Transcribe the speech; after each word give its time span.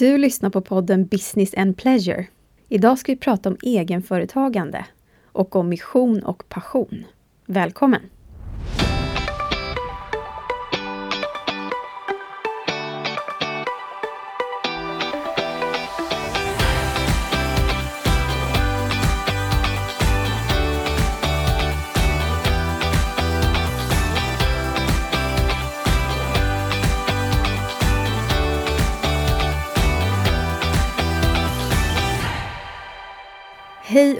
Du 0.00 0.18
lyssnar 0.18 0.50
på 0.50 0.60
podden 0.60 1.06
Business 1.06 1.54
and 1.54 1.76
Pleasure. 1.76 2.26
Idag 2.68 2.98
ska 2.98 3.12
vi 3.12 3.18
prata 3.18 3.48
om 3.48 3.56
egenföretagande 3.62 4.86
och 5.24 5.56
om 5.56 5.68
mission 5.68 6.22
och 6.22 6.48
passion. 6.48 7.04
Välkommen! 7.46 8.00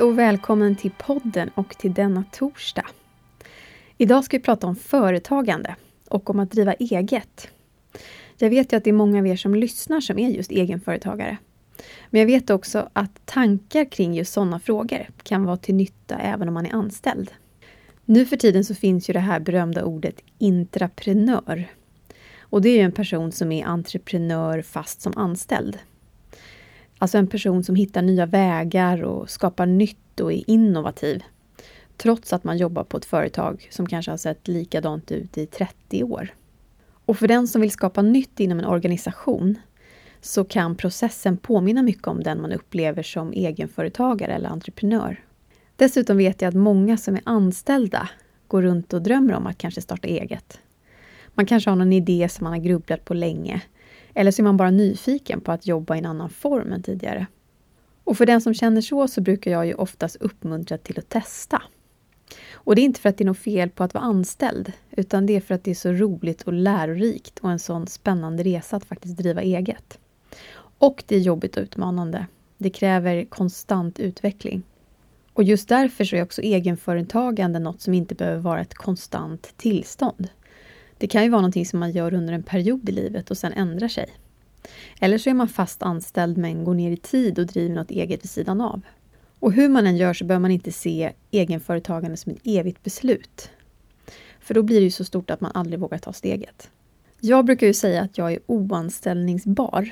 Hej 0.01 0.09
och 0.09 0.19
välkommen 0.19 0.77
till 0.77 0.91
podden 0.91 1.51
och 1.55 1.79
till 1.79 1.95
denna 1.95 2.25
torsdag. 2.33 2.87
Idag 3.99 4.25
ska 4.25 4.37
vi 4.37 4.43
prata 4.43 4.67
om 4.67 4.77
företagande 4.77 5.77
och 6.09 6.31
om 6.31 6.41
att 6.41 6.51
driva 6.51 6.73
eget. 6.73 7.49
Jag 8.39 8.51
vet 8.51 8.73
ju 8.73 8.77
att 8.77 8.85
det 8.85 8.91
är 8.91 8.95
många 8.95 9.19
av 9.19 9.27
er 9.27 9.37
som 9.37 9.55
lyssnar 9.55 10.01
som 10.01 10.19
är 10.19 10.29
just 10.29 10.51
egenföretagare. 10.51 11.37
Men 12.11 12.21
jag 12.21 12.27
vet 12.27 12.51
också 12.51 12.89
att 12.93 13.27
tankar 13.27 13.91
kring 13.91 14.15
just 14.15 14.33
sådana 14.33 14.61
frågor 14.61 15.09
kan 15.23 15.45
vara 15.45 15.57
till 15.57 15.75
nytta 15.75 16.19
även 16.19 16.49
om 16.49 16.55
man 16.55 16.67
är 16.67 16.75
anställd. 16.75 17.31
Nu 18.05 18.27
för 18.27 18.37
tiden 18.37 18.65
så 18.65 18.75
finns 18.75 19.11
ju 19.11 19.13
det 19.13 19.21
här 19.21 19.41
berömda 19.41 19.85
ordet 19.85 20.21
intraprenör. 20.39 21.69
Och 22.41 22.63
det 22.63 22.69
är 22.69 22.77
ju 22.77 22.85
en 22.85 22.93
person 22.93 23.33
som 23.33 23.53
är 23.53 23.67
entreprenör 23.67 24.63
fast 24.63 25.03
som 25.03 25.13
anställd. 25.17 25.79
Alltså 27.03 27.19
en 27.19 27.27
person 27.27 27.65
som 27.65 27.75
hittar 27.75 28.03
nya 28.03 28.27
vägar 28.27 29.03
och 29.03 29.31
skapar 29.31 29.67
nytt 29.67 30.21
och 30.21 30.33
är 30.33 30.51
innovativ. 30.51 31.23
Trots 31.97 32.33
att 32.33 32.45
man 32.45 32.59
jobbar 32.59 32.85
på 32.85 32.97
ett 32.97 33.05
företag 33.05 33.69
som 33.71 33.87
kanske 33.87 34.13
har 34.13 34.17
sett 34.17 34.49
likadant 34.49 35.13
ut 35.13 35.39
i 35.39 35.47
30 35.47 36.05
år. 36.05 36.35
Och 37.05 37.17
för 37.19 37.29
den 37.29 37.49
som 37.49 37.61
vill 37.61 37.71
skapa 37.71 38.03
nytt 38.03 38.41
inom 38.41 38.59
en 38.59 38.65
organisation 38.65 39.59
så 40.21 40.45
kan 40.45 40.77
processen 40.77 41.37
påminna 41.37 41.83
mycket 41.83 42.07
om 42.07 42.23
den 42.23 42.43
man 42.43 42.53
upplever 42.53 43.03
som 43.03 43.33
egenföretagare 43.33 44.33
eller 44.33 44.49
entreprenör. 44.49 45.25
Dessutom 45.77 46.17
vet 46.17 46.43
jag 46.43 46.49
att 46.49 46.55
många 46.55 46.97
som 46.97 47.15
är 47.15 47.23
anställda 47.25 48.09
går 48.49 48.63
runt 48.63 48.93
och 48.93 49.03
drömmer 49.03 49.35
om 49.35 49.47
att 49.47 49.59
kanske 49.59 49.81
starta 49.81 50.09
eget. 50.09 50.61
Man 51.35 51.47
kanske 51.47 51.71
har 51.71 51.77
någon 51.77 51.93
idé 51.93 52.29
som 52.29 52.45
man 52.45 52.53
har 52.53 52.61
grubblat 52.61 53.05
på 53.05 53.15
länge 53.15 53.63
eller 54.15 54.31
så 54.31 54.43
är 54.43 54.45
man 54.45 54.57
bara 54.57 54.71
nyfiken 54.71 55.41
på 55.41 55.53
att 55.53 55.67
jobba 55.67 55.95
i 55.95 55.99
en 55.99 56.07
annan 56.07 56.31
form 56.31 56.73
än 56.73 56.83
tidigare. 56.83 57.27
Och 58.05 58.17
för 58.17 58.27
den 58.27 58.41
som 58.41 58.55
känner 58.55 58.81
så, 58.81 59.09
så 59.09 59.21
brukar 59.21 59.51
jag 59.51 59.67
ju 59.67 59.75
oftast 59.75 60.17
uppmuntra 60.17 60.79
till 60.79 60.99
att 60.99 61.09
testa. 61.09 61.63
Och 62.53 62.75
det 62.75 62.81
är 62.81 62.85
inte 62.85 63.01
för 63.01 63.09
att 63.09 63.17
det 63.17 63.25
är 63.25 63.27
något 63.27 63.39
fel 63.39 63.71
på 63.71 63.85
att 63.85 63.95
vara 63.95 64.05
anställd, 64.05 64.73
utan 64.91 65.27
det 65.27 65.37
är 65.37 65.41
för 65.41 65.55
att 65.55 65.65
det 65.65 65.71
är 65.71 65.75
så 65.75 65.93
roligt 65.93 66.43
och 66.43 66.53
lärorikt 66.53 67.39
och 67.39 67.51
en 67.51 67.59
sån 67.59 67.87
spännande 67.87 68.43
resa 68.43 68.77
att 68.77 68.85
faktiskt 68.85 69.17
driva 69.17 69.43
eget. 69.43 69.99
Och 70.79 71.05
det 71.07 71.17
är 71.17 71.21
jobbigt 71.21 71.57
och 71.57 71.63
utmanande. 71.63 72.27
Det 72.59 72.71
kräver 72.71 73.25
konstant 73.25 74.01
utveckling. 74.01 74.63
Och 75.33 75.43
just 75.45 75.69
därför 75.69 76.05
så 76.05 76.17
är 76.17 76.23
också 76.23 76.43
egenföretagande 76.43 77.59
något 77.59 77.81
som 77.81 77.95
inte 77.95 78.15
behöver 78.15 78.41
vara 78.41 78.61
ett 78.61 78.75
konstant 78.75 79.55
tillstånd. 79.57 80.29
Det 81.01 81.07
kan 81.07 81.25
ju 81.25 81.29
vara 81.29 81.41
någonting 81.41 81.67
som 81.67 81.81
man 81.81 81.91
gör 81.91 82.15
under 82.15 82.35
en 82.35 82.43
period 82.43 82.89
i 82.89 82.93
livet 82.93 83.31
och 83.31 83.39
sen 83.39 83.53
ändrar 83.53 83.89
sig. 83.89 84.07
Eller 85.01 85.19
så 85.19 85.31
är 85.31 85.35
man 85.35 85.49
fast 85.49 85.83
anställd 85.83 86.39
men 86.39 86.65
går 86.65 86.75
ner 86.75 86.91
i 86.91 86.97
tid 86.97 87.39
och 87.39 87.47
driver 87.47 87.75
något 87.75 87.91
eget 87.91 88.25
vid 88.25 88.31
sidan 88.31 88.61
av. 88.61 88.83
Och 89.39 89.53
hur 89.53 89.69
man 89.69 89.87
än 89.87 89.97
gör 89.97 90.15
så 90.15 90.25
bör 90.25 90.39
man 90.39 90.51
inte 90.51 90.73
se 90.73 91.13
egenföretagande 91.31 92.17
som 92.17 92.33
ett 92.33 92.41
evigt 92.45 92.83
beslut. 92.83 93.51
För 94.41 94.55
då 94.55 94.63
blir 94.63 94.77
det 94.77 94.85
ju 94.85 94.91
så 94.91 95.05
stort 95.05 95.31
att 95.31 95.41
man 95.41 95.51
aldrig 95.55 95.81
vågar 95.81 95.99
ta 95.99 96.13
steget. 96.13 96.71
Jag 97.21 97.45
brukar 97.45 97.67
ju 97.67 97.75
säga 97.75 98.03
att 98.03 98.19
jag 98.19 98.33
är 98.33 98.39
oanställningsbar. 98.47 99.91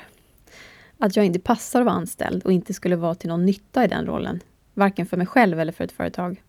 Att 0.98 1.16
jag 1.16 1.24
inte 1.24 1.40
passar 1.40 1.80
att 1.80 1.86
vara 1.86 1.96
anställd 1.96 2.42
och 2.44 2.52
inte 2.52 2.74
skulle 2.74 2.96
vara 2.96 3.14
till 3.14 3.28
någon 3.28 3.46
nytta 3.46 3.84
i 3.84 3.88
den 3.88 4.06
rollen. 4.06 4.40
Varken 4.74 5.06
för 5.06 5.16
mig 5.16 5.26
själv 5.26 5.60
eller 5.60 5.72
för 5.72 5.84
ett 5.84 5.92
företag. 5.92 6.42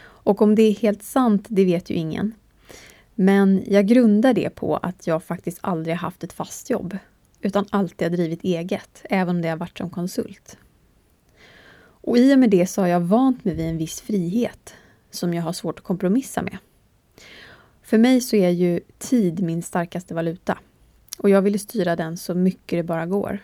Och 0.00 0.42
om 0.42 0.54
det 0.54 0.62
är 0.62 0.74
helt 0.74 1.02
sant, 1.02 1.46
det 1.48 1.64
vet 1.64 1.90
ju 1.90 1.94
ingen. 1.94 2.34
Men 3.20 3.64
jag 3.66 3.86
grundar 3.86 4.34
det 4.34 4.50
på 4.50 4.76
att 4.76 5.06
jag 5.06 5.24
faktiskt 5.24 5.58
aldrig 5.60 5.96
haft 5.96 6.24
ett 6.24 6.32
fast 6.32 6.70
jobb, 6.70 6.98
utan 7.40 7.66
alltid 7.70 8.08
har 8.08 8.16
drivit 8.16 8.44
eget, 8.44 9.04
även 9.10 9.36
om 9.36 9.42
det 9.42 9.48
har 9.48 9.56
varit 9.56 9.78
som 9.78 9.90
konsult. 9.90 10.58
Och 11.80 12.18
i 12.18 12.34
och 12.34 12.38
med 12.38 12.50
det 12.50 12.66
så 12.66 12.80
har 12.80 12.88
jag 12.88 13.00
vant 13.00 13.44
mig 13.44 13.54
vid 13.54 13.66
en 13.66 13.78
viss 13.78 14.00
frihet 14.00 14.74
som 15.10 15.34
jag 15.34 15.42
har 15.42 15.52
svårt 15.52 15.78
att 15.78 15.84
kompromissa 15.84 16.42
med. 16.42 16.58
För 17.82 17.98
mig 17.98 18.20
så 18.20 18.36
är 18.36 18.50
ju 18.50 18.80
tid 18.98 19.42
min 19.42 19.62
starkaste 19.62 20.14
valuta 20.14 20.58
och 21.18 21.30
jag 21.30 21.42
vill 21.42 21.60
styra 21.60 21.96
den 21.96 22.16
så 22.16 22.34
mycket 22.34 22.78
det 22.78 22.82
bara 22.82 23.06
går. 23.06 23.38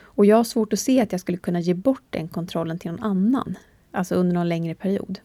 Och 0.00 0.26
jag 0.26 0.36
har 0.36 0.44
svårt 0.44 0.72
att 0.72 0.80
se 0.80 1.00
att 1.00 1.12
jag 1.12 1.20
skulle 1.20 1.38
kunna 1.38 1.60
ge 1.60 1.74
bort 1.74 2.04
den 2.10 2.28
kontrollen 2.28 2.78
till 2.78 2.90
någon 2.90 3.02
annan, 3.02 3.58
alltså 3.90 4.14
under 4.14 4.34
någon 4.34 4.48
längre 4.48 4.74
period. 4.74 5.20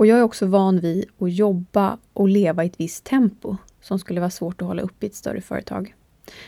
Och 0.00 0.06
jag 0.06 0.18
är 0.18 0.22
också 0.22 0.46
van 0.46 0.80
vid 0.80 1.04
att 1.18 1.32
jobba 1.32 1.98
och 2.12 2.28
leva 2.28 2.64
i 2.64 2.66
ett 2.66 2.80
visst 2.80 3.04
tempo 3.04 3.56
som 3.80 3.98
skulle 3.98 4.20
vara 4.20 4.30
svårt 4.30 4.62
att 4.62 4.68
hålla 4.68 4.82
upp 4.82 5.04
i 5.04 5.06
ett 5.06 5.14
större 5.14 5.40
företag. 5.40 5.94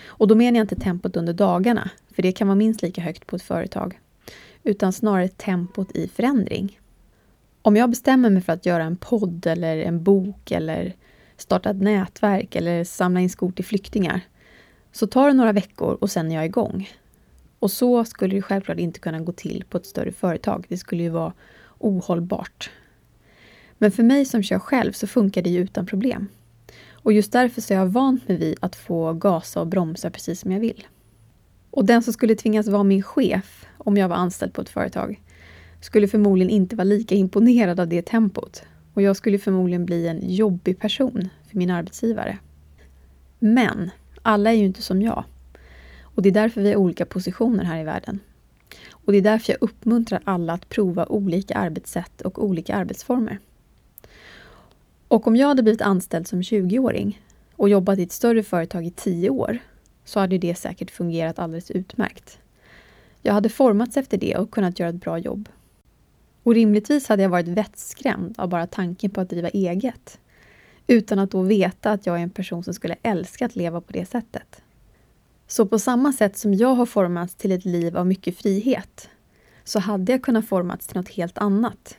Och 0.05 0.29
då 0.29 0.35
menar 0.35 0.59
jag 0.59 0.65
inte 0.65 0.77
tempot 0.77 1.17
under 1.17 1.33
dagarna, 1.33 1.91
för 2.15 2.23
det 2.23 2.33
kan 2.33 2.49
vara 2.49 2.55
minst 2.55 2.83
lika 2.83 3.01
högt 3.01 3.27
på 3.27 3.37
ett 3.37 3.43
företag, 3.43 4.01
utan 4.63 4.93
snarare 4.93 5.29
tempot 5.29 5.97
i 5.97 6.09
förändring. 6.09 6.81
Om 7.63 7.77
jag 7.77 7.91
bestämmer 7.91 8.31
mig 8.31 8.43
för 8.43 8.53
att 8.53 8.67
göra 8.67 8.85
en 8.85 8.97
podd 8.97 9.47
eller 9.47 9.77
en 9.77 10.03
bok 10.03 10.51
eller 10.51 10.97
starta 11.37 11.71
ett 11.71 11.83
nätverk 11.83 12.57
eller 12.57 12.85
samla 12.85 13.21
in 13.21 13.31
skor 13.31 13.53
till 13.53 13.65
flyktingar, 13.65 14.21
så 14.93 15.07
tar 15.07 15.29
det 15.29 15.35
några 15.35 15.53
veckor 15.53 15.99
och 16.01 16.11
sen 16.11 16.31
är 16.31 16.35
jag 16.35 16.45
igång. 16.45 16.91
Och 17.59 17.71
så 17.71 18.05
skulle 18.05 18.35
det 18.35 18.43
självklart 18.43 18.79
inte 18.79 19.01
kunna 19.01 19.21
gå 19.21 19.33
till 19.33 19.65
på 19.69 19.77
ett 19.77 19.87
större 19.87 20.13
företag. 20.13 20.67
Det 20.69 20.77
skulle 20.77 21.03
ju 21.03 21.11
vara 21.11 21.33
ohållbart. 21.79 22.71
Men 23.83 23.93
för 23.93 24.03
mig 24.03 24.25
som 24.25 24.43
kör 24.43 24.59
själv 24.59 24.93
så 24.93 25.07
funkar 25.07 25.43
det 25.43 25.51
ju 25.51 25.61
utan 25.61 25.87
problem. 25.87 26.29
Och 26.93 27.13
just 27.13 27.33
därför 27.33 27.61
så 27.61 27.75
är 27.75 27.79
jag 27.79 27.87
vant 27.87 28.29
mig 28.29 28.39
vid 28.39 28.57
att 28.61 28.77
få 28.77 29.13
gasa 29.13 29.61
och 29.61 29.67
bromsa 29.67 30.11
precis 30.11 30.41
som 30.41 30.53
jag 30.53 30.61
vill. 30.61 30.87
Och 31.71 31.85
den 31.85 32.03
som 32.03 32.13
skulle 32.13 32.35
tvingas 32.35 32.69
vara 32.69 32.83
min 32.83 33.03
chef 33.03 33.67
om 33.79 33.97
jag 33.97 34.09
var 34.09 34.17
anställd 34.17 34.53
på 34.53 34.61
ett 34.61 34.69
företag 34.69 35.21
skulle 35.81 36.09
förmodligen 36.09 36.51
inte 36.51 36.77
vara 36.77 36.85
lika 36.85 37.15
imponerad 37.15 37.81
av 37.81 37.89
det 37.89 38.03
tempot. 38.03 38.63
Och 38.95 39.03
jag 39.03 39.17
skulle 39.17 39.39
förmodligen 39.39 39.85
bli 39.85 40.09
en 40.09 40.35
jobbig 40.35 40.79
person 40.79 41.29
för 41.51 41.59
min 41.59 41.71
arbetsgivare. 41.71 42.39
Men 43.39 43.91
alla 44.23 44.51
är 44.51 44.55
ju 44.55 44.65
inte 44.65 44.83
som 44.83 45.03
jag. 45.03 45.25
Och 46.03 46.23
det 46.23 46.29
är 46.29 46.35
därför 46.35 46.61
vi 46.61 46.69
har 46.69 46.77
olika 46.77 47.07
positioner 47.07 47.65
här 47.65 47.81
i 47.81 47.85
världen. 47.85 48.21
Och 48.91 49.13
det 49.13 49.19
är 49.19 49.23
därför 49.23 49.53
jag 49.53 49.63
uppmuntrar 49.63 50.21
alla 50.25 50.53
att 50.53 50.69
prova 50.69 51.07
olika 51.07 51.55
arbetssätt 51.55 52.21
och 52.21 52.45
olika 52.45 52.75
arbetsformer. 52.75 53.39
Och 55.13 55.27
om 55.27 55.37
jag 55.37 55.49
hade 55.49 55.63
blivit 55.63 55.83
anställd 55.83 56.29
som 56.29 56.43
20-åring 56.43 57.23
och 57.57 57.69
jobbat 57.69 57.99
i 57.99 58.03
ett 58.03 58.13
större 58.13 58.43
företag 58.43 58.87
i 58.87 58.91
10 58.91 59.31
år 59.31 59.59
så 60.05 60.21
hade 60.21 60.39
det 60.39 60.55
säkert 60.55 60.91
fungerat 60.91 61.39
alldeles 61.39 61.71
utmärkt. 61.71 62.39
Jag 63.23 63.33
hade 63.35 63.49
formats 63.49 63.97
efter 63.97 64.19
det 64.19 64.37
och 64.37 64.51
kunnat 64.51 64.79
göra 64.79 64.89
ett 64.89 65.01
bra 65.01 65.19
jobb. 65.19 65.49
Och 66.43 66.55
rimligtvis 66.55 67.09
hade 67.09 67.23
jag 67.23 67.31
varit 67.31 67.49
vettskrämd 67.49 68.35
av 68.39 68.49
bara 68.49 68.67
tanken 68.67 69.11
på 69.11 69.21
att 69.21 69.31
driva 69.31 69.49
eget. 69.49 70.19
Utan 70.87 71.19
att 71.19 71.31
då 71.31 71.43
veta 71.43 71.91
att 71.91 72.07
jag 72.07 72.19
är 72.19 72.23
en 72.23 72.31
person 72.31 72.65
som 72.65 72.75
skulle 72.75 72.97
älska 73.03 73.47
att 73.47 73.57
leva 73.57 73.81
på 73.81 73.93
det 73.93 74.07
sättet. 74.07 74.63
Så 75.47 75.67
på 75.67 75.79
samma 75.79 76.13
sätt 76.13 76.37
som 76.37 76.55
jag 76.55 76.75
har 76.75 76.87
formats 76.87 77.35
till 77.35 77.53
ett 77.53 77.65
liv 77.65 77.97
av 77.97 78.07
mycket 78.07 78.39
frihet 78.39 79.09
så 79.65 79.79
hade 79.79 80.13
jag 80.13 80.23
kunnat 80.23 80.49
formats 80.49 80.87
till 80.87 80.97
något 80.97 81.09
helt 81.09 81.39
annat. 81.39 81.97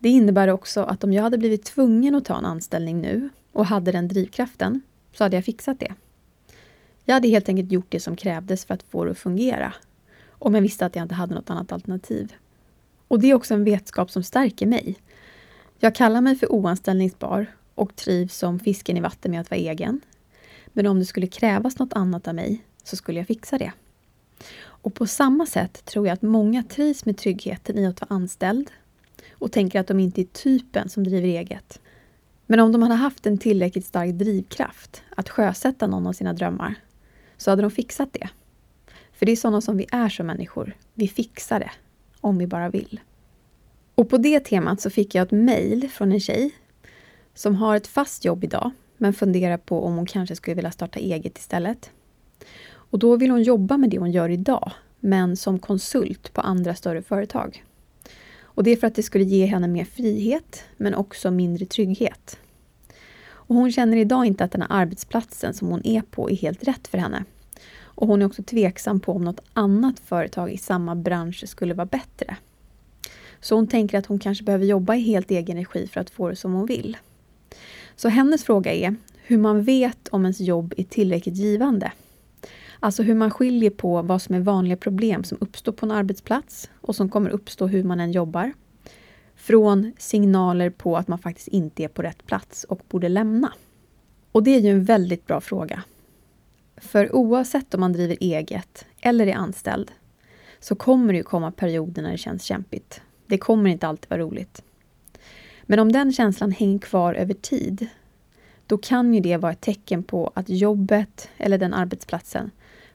Det 0.00 0.08
innebär 0.08 0.48
också 0.48 0.82
att 0.82 1.04
om 1.04 1.12
jag 1.12 1.22
hade 1.22 1.38
blivit 1.38 1.64
tvungen 1.64 2.14
att 2.14 2.24
ta 2.24 2.38
en 2.38 2.44
anställning 2.44 3.00
nu 3.00 3.28
och 3.52 3.66
hade 3.66 3.92
den 3.92 4.08
drivkraften, 4.08 4.82
så 5.12 5.24
hade 5.24 5.36
jag 5.36 5.44
fixat 5.44 5.80
det. 5.80 5.94
Jag 7.04 7.14
hade 7.14 7.28
helt 7.28 7.48
enkelt 7.48 7.72
gjort 7.72 7.86
det 7.88 8.00
som 8.00 8.16
krävdes 8.16 8.64
för 8.64 8.74
att 8.74 8.82
få 8.82 9.04
det 9.04 9.10
att 9.10 9.18
fungera. 9.18 9.74
Om 10.28 10.54
jag 10.54 10.62
visste 10.62 10.86
att 10.86 10.96
jag 10.96 11.04
inte 11.04 11.14
hade 11.14 11.34
något 11.34 11.50
annat 11.50 11.72
alternativ. 11.72 12.32
Och 13.08 13.20
det 13.20 13.30
är 13.30 13.34
också 13.34 13.54
en 13.54 13.64
vetskap 13.64 14.10
som 14.10 14.22
stärker 14.22 14.66
mig. 14.66 14.96
Jag 15.78 15.94
kallar 15.94 16.20
mig 16.20 16.36
för 16.36 16.52
oanställningsbar 16.52 17.46
och 17.74 17.96
trivs 17.96 18.36
som 18.36 18.58
fisken 18.58 18.96
i 18.96 19.00
vatten 19.00 19.30
med 19.30 19.40
att 19.40 19.50
vara 19.50 19.60
egen. 19.60 20.00
Men 20.66 20.86
om 20.86 20.98
det 20.98 21.04
skulle 21.04 21.26
krävas 21.26 21.78
något 21.78 21.92
annat 21.92 22.28
av 22.28 22.34
mig 22.34 22.64
så 22.84 22.96
skulle 22.96 23.20
jag 23.20 23.26
fixa 23.26 23.58
det. 23.58 23.72
Och 24.60 24.94
på 24.94 25.06
samma 25.06 25.46
sätt 25.46 25.84
tror 25.84 26.06
jag 26.06 26.14
att 26.14 26.22
många 26.22 26.62
trivs 26.62 27.04
med 27.04 27.16
tryggheten 27.16 27.78
i 27.78 27.86
att 27.86 28.00
vara 28.00 28.14
anställd 28.14 28.70
och 29.40 29.52
tänker 29.52 29.80
att 29.80 29.86
de 29.86 30.00
inte 30.00 30.20
är 30.20 30.24
typen 30.24 30.88
som 30.88 31.04
driver 31.04 31.28
eget. 31.28 31.80
Men 32.46 32.60
om 32.60 32.72
de 32.72 32.82
hade 32.82 32.94
haft 32.94 33.26
en 33.26 33.38
tillräckligt 33.38 33.86
stark 33.86 34.14
drivkraft 34.14 35.02
att 35.16 35.28
sjösätta 35.28 35.86
någon 35.86 36.06
av 36.06 36.12
sina 36.12 36.32
drömmar 36.32 36.74
så 37.36 37.50
hade 37.50 37.62
de 37.62 37.70
fixat 37.70 38.12
det. 38.12 38.28
För 39.12 39.26
det 39.26 39.32
är 39.32 39.36
sådana 39.36 39.60
som 39.60 39.76
vi 39.76 39.86
är 39.92 40.08
som 40.08 40.26
människor. 40.26 40.76
Vi 40.94 41.08
fixar 41.08 41.60
det, 41.60 41.70
om 42.20 42.38
vi 42.38 42.46
bara 42.46 42.68
vill. 42.68 43.00
Och 43.94 44.08
på 44.08 44.18
det 44.18 44.40
temat 44.40 44.80
så 44.80 44.90
fick 44.90 45.14
jag 45.14 45.26
ett 45.26 45.32
mejl 45.32 45.88
från 45.88 46.12
en 46.12 46.20
tjej 46.20 46.50
som 47.34 47.54
har 47.54 47.76
ett 47.76 47.86
fast 47.86 48.24
jobb 48.24 48.44
idag, 48.44 48.70
men 48.96 49.12
funderar 49.12 49.56
på 49.56 49.84
om 49.84 49.96
hon 49.96 50.06
kanske 50.06 50.36
skulle 50.36 50.54
vilja 50.54 50.70
starta 50.70 50.98
eget 50.98 51.38
istället. 51.38 51.90
Och 52.72 52.98
då 52.98 53.16
vill 53.16 53.30
hon 53.30 53.42
jobba 53.42 53.76
med 53.76 53.90
det 53.90 53.98
hon 53.98 54.12
gör 54.12 54.28
idag, 54.28 54.72
men 55.00 55.36
som 55.36 55.58
konsult 55.58 56.32
på 56.32 56.40
andra 56.40 56.74
större 56.74 57.02
företag. 57.02 57.64
Och 58.60 58.64
det 58.64 58.70
är 58.70 58.76
för 58.76 58.86
att 58.86 58.94
det 58.94 59.02
skulle 59.02 59.24
ge 59.24 59.46
henne 59.46 59.68
mer 59.68 59.84
frihet, 59.84 60.64
men 60.76 60.94
också 60.94 61.30
mindre 61.30 61.66
trygghet. 61.66 62.38
Och 63.28 63.54
hon 63.54 63.72
känner 63.72 63.96
idag 63.96 64.26
inte 64.26 64.44
att 64.44 64.52
den 64.52 64.62
här 64.62 64.68
arbetsplatsen 64.70 65.54
som 65.54 65.68
hon 65.68 65.86
är 65.86 66.02
på 66.02 66.30
är 66.30 66.36
helt 66.36 66.64
rätt 66.68 66.88
för 66.88 66.98
henne. 66.98 67.24
Och 67.78 68.08
hon 68.08 68.22
är 68.22 68.26
också 68.26 68.42
tveksam 68.42 69.00
på 69.00 69.12
om 69.12 69.24
något 69.24 69.40
annat 69.52 70.00
företag 70.00 70.50
i 70.50 70.58
samma 70.58 70.94
bransch 70.94 71.48
skulle 71.48 71.74
vara 71.74 71.86
bättre. 71.86 72.36
Så 73.40 73.54
hon 73.54 73.66
tänker 73.66 73.98
att 73.98 74.06
hon 74.06 74.18
kanske 74.18 74.44
behöver 74.44 74.66
jobba 74.66 74.94
i 74.94 75.00
helt 75.00 75.30
egen 75.30 75.56
regi 75.56 75.86
för 75.86 76.00
att 76.00 76.10
få 76.10 76.28
det 76.28 76.36
som 76.36 76.52
hon 76.52 76.66
vill. 76.66 76.96
Så 77.96 78.08
hennes 78.08 78.44
fråga 78.44 78.72
är 78.72 78.96
hur 79.22 79.38
man 79.38 79.62
vet 79.62 80.08
om 80.08 80.24
ens 80.24 80.40
jobb 80.40 80.74
är 80.76 80.84
tillräckligt 80.84 81.36
givande. 81.36 81.92
Alltså 82.80 83.02
hur 83.02 83.14
man 83.14 83.30
skiljer 83.30 83.70
på 83.70 84.02
vad 84.02 84.22
som 84.22 84.34
är 84.34 84.40
vanliga 84.40 84.76
problem 84.76 85.24
som 85.24 85.38
uppstår 85.40 85.72
på 85.72 85.86
en 85.86 85.92
arbetsplats 85.92 86.70
och 86.80 86.96
som 86.96 87.08
kommer 87.08 87.30
uppstå 87.30 87.66
hur 87.66 87.84
man 87.84 88.00
än 88.00 88.12
jobbar. 88.12 88.52
Från 89.34 89.92
signaler 89.98 90.70
på 90.70 90.96
att 90.96 91.08
man 91.08 91.18
faktiskt 91.18 91.48
inte 91.48 91.84
är 91.84 91.88
på 91.88 92.02
rätt 92.02 92.26
plats 92.26 92.64
och 92.64 92.80
borde 92.88 93.08
lämna. 93.08 93.52
Och 94.32 94.42
det 94.42 94.50
är 94.50 94.60
ju 94.60 94.70
en 94.70 94.84
väldigt 94.84 95.26
bra 95.26 95.40
fråga. 95.40 95.82
För 96.76 97.14
oavsett 97.14 97.74
om 97.74 97.80
man 97.80 97.92
driver 97.92 98.16
eget 98.20 98.86
eller 99.00 99.26
är 99.26 99.34
anställd 99.34 99.90
så 100.60 100.74
kommer 100.74 101.12
det 101.12 101.16
ju 101.16 101.22
komma 101.22 101.52
perioder 101.52 102.02
när 102.02 102.10
det 102.10 102.18
känns 102.18 102.44
kämpigt. 102.44 103.02
Det 103.26 103.38
kommer 103.38 103.70
inte 103.70 103.86
alltid 103.86 104.10
vara 104.10 104.20
roligt. 104.20 104.62
Men 105.62 105.78
om 105.78 105.92
den 105.92 106.12
känslan 106.12 106.50
hänger 106.50 106.78
kvar 106.78 107.14
över 107.14 107.34
tid, 107.34 107.86
då 108.66 108.78
kan 108.78 109.14
ju 109.14 109.20
det 109.20 109.36
vara 109.36 109.52
ett 109.52 109.60
tecken 109.60 110.02
på 110.02 110.32
att 110.34 110.48
jobbet 110.48 111.28
eller 111.36 111.58
den 111.58 111.74
arbetsplatsen 111.74 112.50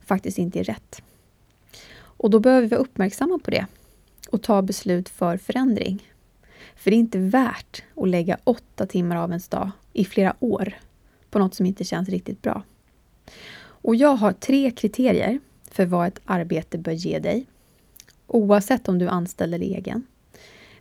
faktiskt 0.06 0.38
inte 0.38 0.60
är 0.60 0.64
rätt. 0.64 1.02
Och 1.98 2.30
då 2.30 2.40
behöver 2.40 2.62
vi 2.62 2.68
vara 2.68 2.82
uppmärksamma 2.82 3.40
på 3.40 3.52
det 3.52 3.66
och 4.30 4.42
ta 4.42 4.62
beslut 4.62 5.10
för 5.10 5.38
förändring. 5.38 6.12
För 6.76 6.92
det 6.92 6.98
är 6.98 7.00
inte 7.00 7.20
värt 7.20 7.84
att 7.96 8.10
lägga 8.10 8.38
åtta 8.44 8.86
timmar 8.86 9.16
av 9.16 9.30
ens 9.30 9.48
dag 9.48 9.72
i 9.94 10.06
flera 10.06 10.36
år 10.40 10.74
på 11.30 11.40
något 11.40 11.56
som 11.56 11.66
inte 11.66 11.84
känns 11.84 12.10
riktigt 12.10 12.42
bra. 12.42 12.64
Och 13.58 13.96
jag 13.96 14.16
har 14.16 14.32
tre 14.32 14.72
kriterier 14.72 15.40
för 15.72 15.86
vad 15.86 16.08
ett 16.08 16.20
arbete 16.26 16.78
bör 16.78 16.92
ge 16.92 17.20
dig. 17.20 17.46
Oavsett 18.28 18.88
om 18.88 19.00
du 19.00 19.06
är 19.06 19.10
anställd 19.10 19.54
eller 19.54 19.66
egen. 19.66 20.08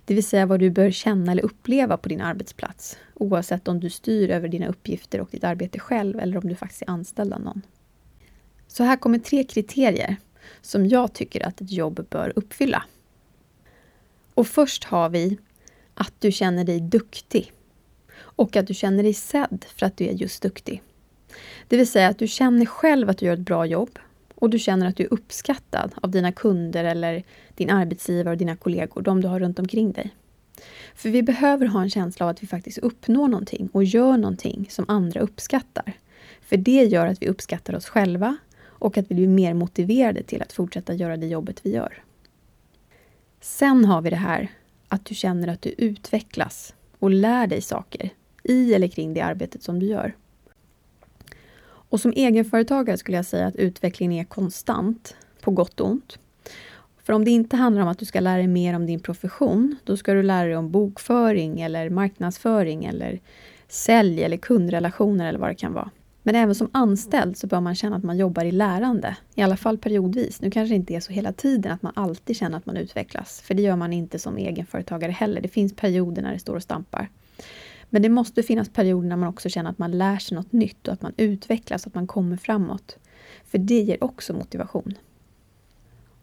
Det 0.05 0.15
vill 0.15 0.25
säga 0.25 0.47
vad 0.47 0.61
du 0.61 0.71
bör 0.71 0.91
känna 0.91 1.33
eller 1.33 1.45
uppleva 1.45 1.97
på 1.97 2.09
din 2.09 2.21
arbetsplats. 2.21 2.99
Oavsett 3.15 3.69
om 3.69 3.81
du 3.81 3.91
styr 3.91 4.31
över 4.31 4.49
dina 4.49 4.67
uppgifter 4.67 5.21
och 5.21 5.29
ditt 5.31 5.45
arbete 5.45 5.79
själv 5.79 6.21
eller 6.21 6.37
om 6.37 6.49
du 6.49 6.55
faktiskt 6.55 6.83
är 6.83 6.91
anställd 6.91 7.33
av 7.33 7.41
någon. 7.41 7.63
Så 8.77 8.85
här 8.85 8.97
kommer 8.97 9.19
tre 9.19 9.45
kriterier 9.45 10.17
som 10.63 10.87
jag 10.87 11.13
tycker 11.13 11.47
att 11.47 11.61
ett 11.61 11.73
jobb 11.73 12.07
bör 12.11 12.33
uppfylla. 12.37 12.85
Och 14.35 14.47
först 14.47 14.85
har 14.85 15.09
vi 15.09 15.39
att 15.95 16.13
du 16.19 16.33
känner 16.33 16.65
dig 16.65 16.81
duktig 16.81 17.53
och 18.17 18.57
att 18.57 18.67
du 18.67 18.75
känner 18.75 19.03
dig 19.03 19.15
sedd 19.15 19.65
för 19.77 19.87
att 19.87 19.97
du 19.97 20.05
är 20.05 20.13
just 20.13 20.43
duktig. 20.43 20.83
Det 21.69 21.77
vill 21.77 21.91
säga 21.91 22.09
att 22.09 22.19
du 22.19 22.29
känner 22.29 22.67
själv 22.67 23.11
att 23.11 23.19
du 23.19 23.27
gör 23.27 23.35
ett 23.35 23.41
bra 23.41 23.67
jobb 23.67 23.99
och 24.35 24.51
du 24.51 24.59
känner 24.59 24.87
att 24.87 24.97
du 24.97 25.03
är 25.03 25.13
uppskattad 25.13 25.95
av 26.03 26.11
dina 26.11 26.33
kunder 26.33 26.85
eller 26.85 27.23
din 27.55 27.71
arbetsgivare 27.71 28.33
och 28.33 28.39
dina 28.39 28.57
kollegor, 28.57 29.03
de 29.03 29.21
du 29.21 29.29
har 29.29 29.41
runt 29.41 29.59
omkring 29.59 29.93
dig. 29.93 30.15
För 30.95 31.09
vi 31.11 31.23
behöver 31.23 31.67
ha 31.67 31.83
en 31.83 31.91
känsla 31.91 32.27
av 32.27 32.31
att 32.31 32.43
vi 32.43 32.47
faktiskt 32.47 32.79
uppnår 32.79 33.29
någonting 33.29 33.69
och 33.73 33.85
gör 33.85 34.17
någonting 34.17 34.69
som 34.71 34.85
andra 34.89 35.21
uppskattar. 35.21 35.93
För 36.41 36.57
det 36.57 36.85
gör 36.85 37.07
att 37.07 37.23
vi 37.23 37.29
uppskattar 37.29 37.75
oss 37.75 37.87
själva 37.87 38.37
och 38.85 38.99
att 38.99 39.11
vi 39.11 39.15
blir 39.15 39.29
mer 39.29 39.55
motiverade 39.55 40.23
till 40.23 40.43
att 40.43 40.53
fortsätta 40.53 40.95
göra 40.95 41.17
det 41.17 41.27
jobbet 41.27 41.61
vi 41.63 41.71
gör. 41.71 42.03
Sen 43.41 43.85
har 43.85 44.03
vi 44.03 44.11
det 44.11 44.17
här 44.17 44.49
att 44.89 45.05
du 45.05 45.15
känner 45.15 45.49
att 45.49 45.63
du 45.63 45.75
utvecklas 45.79 46.75
och 46.99 47.11
lär 47.11 47.47
dig 47.47 47.61
saker 47.61 48.11
i 48.43 48.75
eller 48.75 48.89
kring 48.89 49.15
det 49.15 49.21
arbetet 49.21 49.63
som 49.63 49.81
du 49.81 49.87
gör. 49.87 50.17
Och 51.65 52.01
som 52.01 52.13
egenföretagare 52.17 52.99
skulle 52.99 53.17
jag 53.17 53.27
säga 53.27 53.47
att 53.47 53.57
utvecklingen 53.57 54.21
är 54.21 54.25
konstant, 54.25 55.17
på 55.41 55.51
gott 55.51 55.81
och 55.81 55.91
ont. 55.91 56.19
För 57.03 57.13
om 57.13 57.25
det 57.25 57.31
inte 57.31 57.57
handlar 57.57 57.83
om 57.83 57.89
att 57.89 57.99
du 57.99 58.05
ska 58.05 58.21
lära 58.21 58.37
dig 58.37 58.49
mer 58.49 58.77
om 58.77 58.87
din 58.87 59.01
profession, 59.01 59.77
då 59.85 59.97
ska 59.97 60.15
du 60.15 60.23
lära 60.23 60.47
dig 60.47 60.57
om 60.57 60.71
bokföring 60.71 61.61
eller 61.61 61.91
marknadsföring 61.91 62.85
eller 62.85 63.21
sälj 63.69 64.23
eller 64.23 64.37
kundrelationer 64.37 65.29
eller 65.29 65.39
vad 65.39 65.51
det 65.51 65.55
kan 65.55 65.73
vara. 65.73 65.91
Men 66.27 66.35
även 66.35 66.55
som 66.55 66.69
anställd 66.73 67.37
så 67.37 67.47
bör 67.47 67.61
man 67.61 67.75
känna 67.75 67.97
att 67.97 68.03
man 68.03 68.19
jobbar 68.19 68.45
i 68.45 68.53
lärande, 68.53 69.17
i 69.35 69.43
alla 69.43 69.57
fall 69.57 69.79
periodvis. 69.79 70.41
Nu 70.41 70.51
kanske 70.51 70.73
det 70.73 70.77
inte 70.77 70.95
är 70.95 71.01
så 71.01 71.13
hela 71.13 71.33
tiden 71.33 71.73
att 71.73 71.83
man 71.83 71.93
alltid 71.97 72.37
känner 72.37 72.59
att 72.59 72.67
man 72.67 72.77
utvecklas, 72.77 73.41
för 73.41 73.55
det 73.55 73.63
gör 73.63 73.77
man 73.77 73.93
inte 73.93 74.19
som 74.19 74.37
egenföretagare 74.37 75.13
heller. 75.13 75.41
Det 75.41 75.49
finns 75.49 75.77
perioder 75.77 76.23
när 76.23 76.33
det 76.33 76.39
står 76.39 76.55
och 76.55 76.63
stampar. 76.63 77.09
Men 77.91 78.03
det 78.03 78.09
måste 78.09 78.43
finnas 78.43 78.69
perioder 78.69 79.09
när 79.09 79.17
man 79.17 79.29
också 79.29 79.49
känner 79.49 79.71
att 79.71 79.79
man 79.79 79.99
lär 79.99 80.19
sig 80.19 80.37
något 80.37 80.53
nytt 80.53 80.89
och 80.89 80.95
att 80.95 81.03
man 81.03 81.13
utvecklas, 81.17 81.87
att 81.87 81.95
man 81.95 82.07
kommer 82.07 82.37
framåt. 82.37 82.99
För 83.45 83.59
det 83.59 83.81
ger 83.81 84.05
också 84.05 84.33
motivation. 84.33 84.95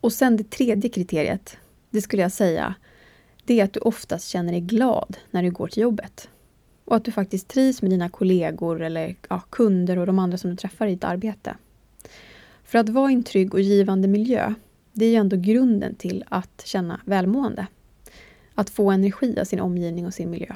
Och 0.01 0.13
sen 0.13 0.37
det 0.37 0.49
tredje 0.49 0.89
kriteriet, 0.89 1.57
det 1.89 2.01
skulle 2.01 2.21
jag 2.21 2.31
säga, 2.31 2.75
det 3.45 3.59
är 3.59 3.63
att 3.63 3.73
du 3.73 3.79
oftast 3.79 4.27
känner 4.27 4.51
dig 4.51 4.61
glad 4.61 5.17
när 5.31 5.43
du 5.43 5.51
går 5.51 5.67
till 5.67 5.83
jobbet. 5.83 6.29
Och 6.91 6.97
att 6.97 7.05
du 7.05 7.11
faktiskt 7.11 7.47
trivs 7.47 7.81
med 7.81 7.91
dina 7.91 8.09
kollegor 8.09 8.81
eller 8.81 9.15
ja, 9.29 9.41
kunder 9.49 9.99
och 9.99 10.05
de 10.05 10.19
andra 10.19 10.37
som 10.37 10.49
du 10.49 10.55
träffar 10.55 10.87
i 10.87 10.89
ditt 10.89 11.03
arbete. 11.03 11.55
För 12.63 12.79
att 12.79 12.89
vara 12.89 13.11
i 13.11 13.13
en 13.13 13.23
trygg 13.23 13.53
och 13.53 13.61
givande 13.61 14.07
miljö, 14.07 14.53
det 14.93 15.05
är 15.05 15.09
ju 15.09 15.15
ändå 15.15 15.37
grunden 15.37 15.95
till 15.95 16.23
att 16.29 16.61
känna 16.65 17.01
välmående. 17.05 17.67
Att 18.55 18.69
få 18.69 18.91
energi 18.91 19.39
av 19.39 19.45
sin 19.45 19.59
omgivning 19.59 20.05
och 20.05 20.13
sin 20.13 20.29
miljö. 20.29 20.55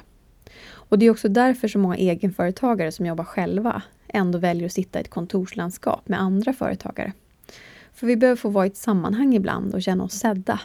Och 0.68 1.00
det 1.00 1.06
är 1.06 1.10
också 1.10 1.30
därför 1.30 1.68
så 1.68 1.80
många 1.80 1.96
egenföretagare 1.96 2.92
som 2.92 3.06
jobbar 3.06 3.24
själva 3.24 3.82
ändå 4.08 4.38
väljer 4.38 4.66
att 4.66 4.74
sitta 4.74 5.00
i 5.00 5.02
ett 5.02 5.10
kontorslandskap 5.10 6.08
med 6.08 6.22
andra 6.22 6.54
företagare. 6.54 7.14
För 7.94 8.08
vi 8.08 8.16
behöver 8.16 8.38
få 8.38 8.50
vara 8.50 8.66
i 8.66 8.70
ett 8.70 8.78
sammanhang 8.78 9.36
ibland 9.36 9.74
och 9.74 9.84
känna 9.84 10.04
oss 10.04 10.14
sedda. 10.14 10.60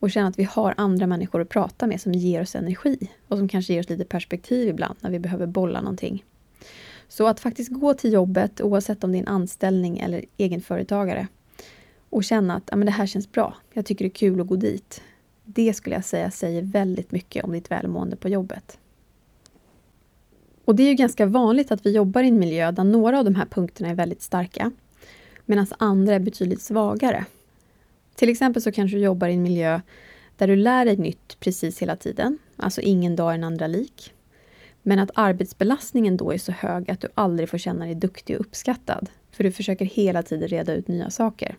Och 0.00 0.10
känna 0.10 0.28
att 0.28 0.38
vi 0.38 0.44
har 0.44 0.74
andra 0.76 1.06
människor 1.06 1.40
att 1.40 1.48
prata 1.48 1.86
med 1.86 2.00
som 2.00 2.12
ger 2.12 2.42
oss 2.42 2.54
energi 2.54 3.10
och 3.28 3.38
som 3.38 3.48
kanske 3.48 3.72
ger 3.72 3.80
oss 3.80 3.88
lite 3.88 4.04
perspektiv 4.04 4.68
ibland 4.68 4.98
när 5.00 5.10
vi 5.10 5.18
behöver 5.18 5.46
bolla 5.46 5.80
någonting. 5.80 6.24
Så 7.08 7.26
att 7.26 7.40
faktiskt 7.40 7.72
gå 7.72 7.94
till 7.94 8.12
jobbet, 8.12 8.60
oavsett 8.60 9.04
om 9.04 9.12
det 9.12 9.18
är 9.18 9.20
en 9.20 9.28
anställning 9.28 9.98
eller 9.98 10.24
egenföretagare, 10.36 11.26
och 12.10 12.24
känna 12.24 12.54
att 12.54 12.62
ja, 12.66 12.76
men 12.76 12.86
det 12.86 12.92
här 12.92 13.06
känns 13.06 13.32
bra, 13.32 13.56
jag 13.72 13.86
tycker 13.86 14.04
det 14.04 14.08
är 14.08 14.14
kul 14.14 14.40
att 14.40 14.46
gå 14.46 14.56
dit. 14.56 15.02
Det 15.44 15.74
skulle 15.74 15.96
jag 15.96 16.04
säga 16.04 16.30
säger 16.30 16.62
väldigt 16.62 17.12
mycket 17.12 17.44
om 17.44 17.52
ditt 17.52 17.70
välmående 17.70 18.16
på 18.16 18.28
jobbet. 18.28 18.78
Och 20.64 20.74
det 20.74 20.82
är 20.82 20.88
ju 20.88 20.94
ganska 20.94 21.26
vanligt 21.26 21.72
att 21.72 21.86
vi 21.86 21.92
jobbar 21.92 22.22
i 22.22 22.28
en 22.28 22.38
miljö 22.38 22.72
där 22.72 22.84
några 22.84 23.18
av 23.18 23.24
de 23.24 23.34
här 23.34 23.46
punkterna 23.46 23.88
är 23.88 23.94
väldigt 23.94 24.22
starka, 24.22 24.72
medan 25.46 25.66
andra 25.78 26.14
är 26.14 26.20
betydligt 26.20 26.62
svagare. 26.62 27.24
Till 28.18 28.28
exempel 28.28 28.62
så 28.62 28.72
kanske 28.72 28.96
du 28.96 29.02
jobbar 29.02 29.28
i 29.28 29.34
en 29.34 29.42
miljö 29.42 29.80
där 30.36 30.46
du 30.46 30.56
lär 30.56 30.84
dig 30.84 30.96
nytt 30.96 31.40
precis 31.40 31.82
hela 31.82 31.96
tiden, 31.96 32.38
alltså 32.56 32.80
ingen 32.80 33.16
dag 33.16 33.30
är 33.30 33.34
en 33.34 33.44
andra 33.44 33.66
lik. 33.66 34.12
Men 34.82 34.98
att 34.98 35.10
arbetsbelastningen 35.14 36.16
då 36.16 36.32
är 36.32 36.38
så 36.38 36.52
hög 36.52 36.90
att 36.90 37.00
du 37.00 37.08
aldrig 37.14 37.48
får 37.48 37.58
känna 37.58 37.84
dig 37.84 37.94
duktig 37.94 38.36
och 38.36 38.40
uppskattad, 38.40 39.10
för 39.32 39.44
du 39.44 39.52
försöker 39.52 39.84
hela 39.84 40.22
tiden 40.22 40.48
reda 40.48 40.74
ut 40.74 40.88
nya 40.88 41.10
saker. 41.10 41.56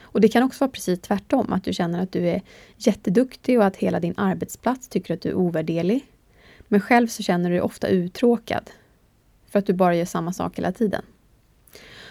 Och 0.00 0.20
Det 0.20 0.28
kan 0.28 0.42
också 0.42 0.64
vara 0.64 0.70
precis 0.70 1.00
tvärtom, 1.00 1.52
att 1.52 1.64
du 1.64 1.72
känner 1.72 2.02
att 2.02 2.12
du 2.12 2.28
är 2.28 2.42
jätteduktig 2.76 3.58
och 3.58 3.64
att 3.64 3.76
hela 3.76 4.00
din 4.00 4.14
arbetsplats 4.16 4.88
tycker 4.88 5.14
att 5.14 5.20
du 5.20 5.28
är 5.28 5.34
ovärderlig 5.34 6.06
men 6.68 6.80
själv 6.80 7.06
så 7.06 7.22
känner 7.22 7.50
du 7.50 7.54
dig 7.54 7.62
ofta 7.62 7.88
uttråkad 7.88 8.70
för 9.50 9.58
att 9.58 9.66
du 9.66 9.72
bara 9.72 9.96
gör 9.96 10.04
samma 10.04 10.32
sak 10.32 10.58
hela 10.58 10.72
tiden. 10.72 11.02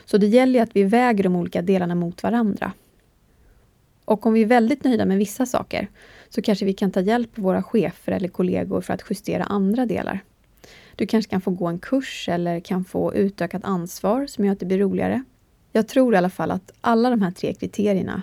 Så 0.06 0.18
det 0.18 0.28
gäller 0.28 0.62
att 0.62 0.76
vi 0.76 0.84
väger 0.84 1.24
de 1.24 1.36
olika 1.36 1.62
delarna 1.62 1.96
mot 1.96 2.24
varandra. 2.24 2.74
Och 4.06 4.26
om 4.26 4.34
vi 4.34 4.42
är 4.42 4.46
väldigt 4.46 4.84
nöjda 4.84 5.06
med 5.06 5.18
vissa 5.18 5.46
saker 5.46 5.88
så 6.30 6.42
kanske 6.42 6.66
vi 6.66 6.74
kan 6.74 6.92
ta 6.92 7.02
hjälp 7.02 7.38
av 7.38 7.44
våra 7.44 7.64
chefer 7.64 8.12
eller 8.12 8.28
kollegor 8.28 8.82
för 8.82 8.94
att 8.94 9.04
justera 9.10 9.44
andra 9.44 9.86
delar. 9.86 10.24
Du 10.96 11.08
kanske 11.08 11.30
kan 11.30 11.42
få 11.42 11.52
gå 11.52 11.68
en 11.68 11.80
kurs 11.80 12.30
eller 12.30 12.60
kan 12.60 12.86
få 12.86 13.14
utökat 13.14 13.64
ansvar 13.66 14.28
som 14.28 14.46
gör 14.46 14.52
att 14.52 14.60
det 14.60 14.66
blir 14.66 14.80
roligare. 14.80 15.24
Jag 15.72 15.88
tror 15.88 16.14
i 16.14 16.18
alla 16.18 16.30
fall 16.30 16.52
att 16.52 16.72
alla 16.82 17.10
de 17.10 17.22
här 17.22 17.32
tre 17.32 17.54
kriterierna 17.54 18.22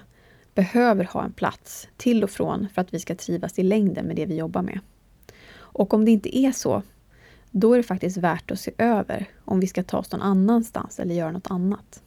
behöver 0.54 1.04
ha 1.04 1.24
en 1.24 1.32
plats 1.32 1.88
till 1.96 2.24
och 2.24 2.30
från 2.30 2.68
för 2.74 2.80
att 2.80 2.94
vi 2.94 3.00
ska 3.00 3.14
trivas 3.14 3.58
i 3.58 3.62
längden 3.62 4.06
med 4.06 4.16
det 4.16 4.26
vi 4.26 4.36
jobbar 4.36 4.62
med. 4.62 4.80
Och 5.54 5.94
om 5.94 6.04
det 6.04 6.10
inte 6.10 6.38
är 6.38 6.52
så, 6.52 6.82
då 7.50 7.72
är 7.72 7.76
det 7.76 7.82
faktiskt 7.82 8.16
värt 8.16 8.50
att 8.50 8.60
se 8.60 8.72
över 8.78 9.26
om 9.44 9.60
vi 9.60 9.66
ska 9.66 9.82
ta 9.82 9.98
oss 9.98 10.12
någon 10.12 10.22
annanstans 10.22 10.98
eller 11.00 11.14
göra 11.14 11.32
något 11.32 11.50
annat. 11.50 12.02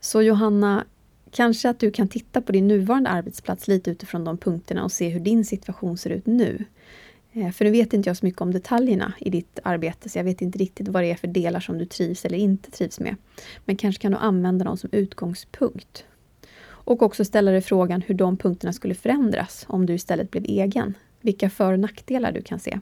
Så 0.00 0.22
Johanna, 0.22 0.84
kanske 1.32 1.68
att 1.68 1.80
du 1.80 1.90
kan 1.90 2.08
titta 2.08 2.40
på 2.40 2.52
din 2.52 2.68
nuvarande 2.68 3.10
arbetsplats 3.10 3.68
lite 3.68 3.90
utifrån 3.90 4.24
de 4.24 4.38
punkterna 4.38 4.84
och 4.84 4.92
se 4.92 5.08
hur 5.08 5.20
din 5.20 5.44
situation 5.44 5.98
ser 5.98 6.10
ut 6.10 6.26
nu. 6.26 6.64
Eh, 7.32 7.50
för 7.50 7.64
nu 7.64 7.70
vet 7.70 7.92
inte 7.92 8.08
jag 8.08 8.16
så 8.16 8.26
mycket 8.26 8.40
om 8.40 8.52
detaljerna 8.52 9.12
i 9.18 9.30
ditt 9.30 9.58
arbete, 9.62 10.08
så 10.08 10.18
jag 10.18 10.24
vet 10.24 10.42
inte 10.42 10.58
riktigt 10.58 10.88
vad 10.88 11.02
det 11.02 11.10
är 11.10 11.14
för 11.14 11.28
delar 11.28 11.60
som 11.60 11.78
du 11.78 11.84
trivs 11.84 12.24
eller 12.24 12.38
inte 12.38 12.70
trivs 12.70 13.00
med. 13.00 13.16
Men 13.64 13.76
kanske 13.76 14.02
kan 14.02 14.12
du 14.12 14.18
använda 14.18 14.64
dem 14.64 14.76
som 14.76 14.90
utgångspunkt. 14.92 16.04
Och 16.64 17.02
också 17.02 17.24
ställa 17.24 17.50
dig 17.50 17.60
frågan 17.60 18.02
hur 18.02 18.14
de 18.14 18.36
punkterna 18.36 18.72
skulle 18.72 18.94
förändras 18.94 19.64
om 19.68 19.86
du 19.86 19.94
istället 19.94 20.30
blev 20.30 20.44
egen. 20.44 20.94
Vilka 21.20 21.50
för 21.50 21.72
och 21.72 21.80
nackdelar 21.80 22.32
du 22.32 22.42
kan 22.42 22.58
se. 22.58 22.80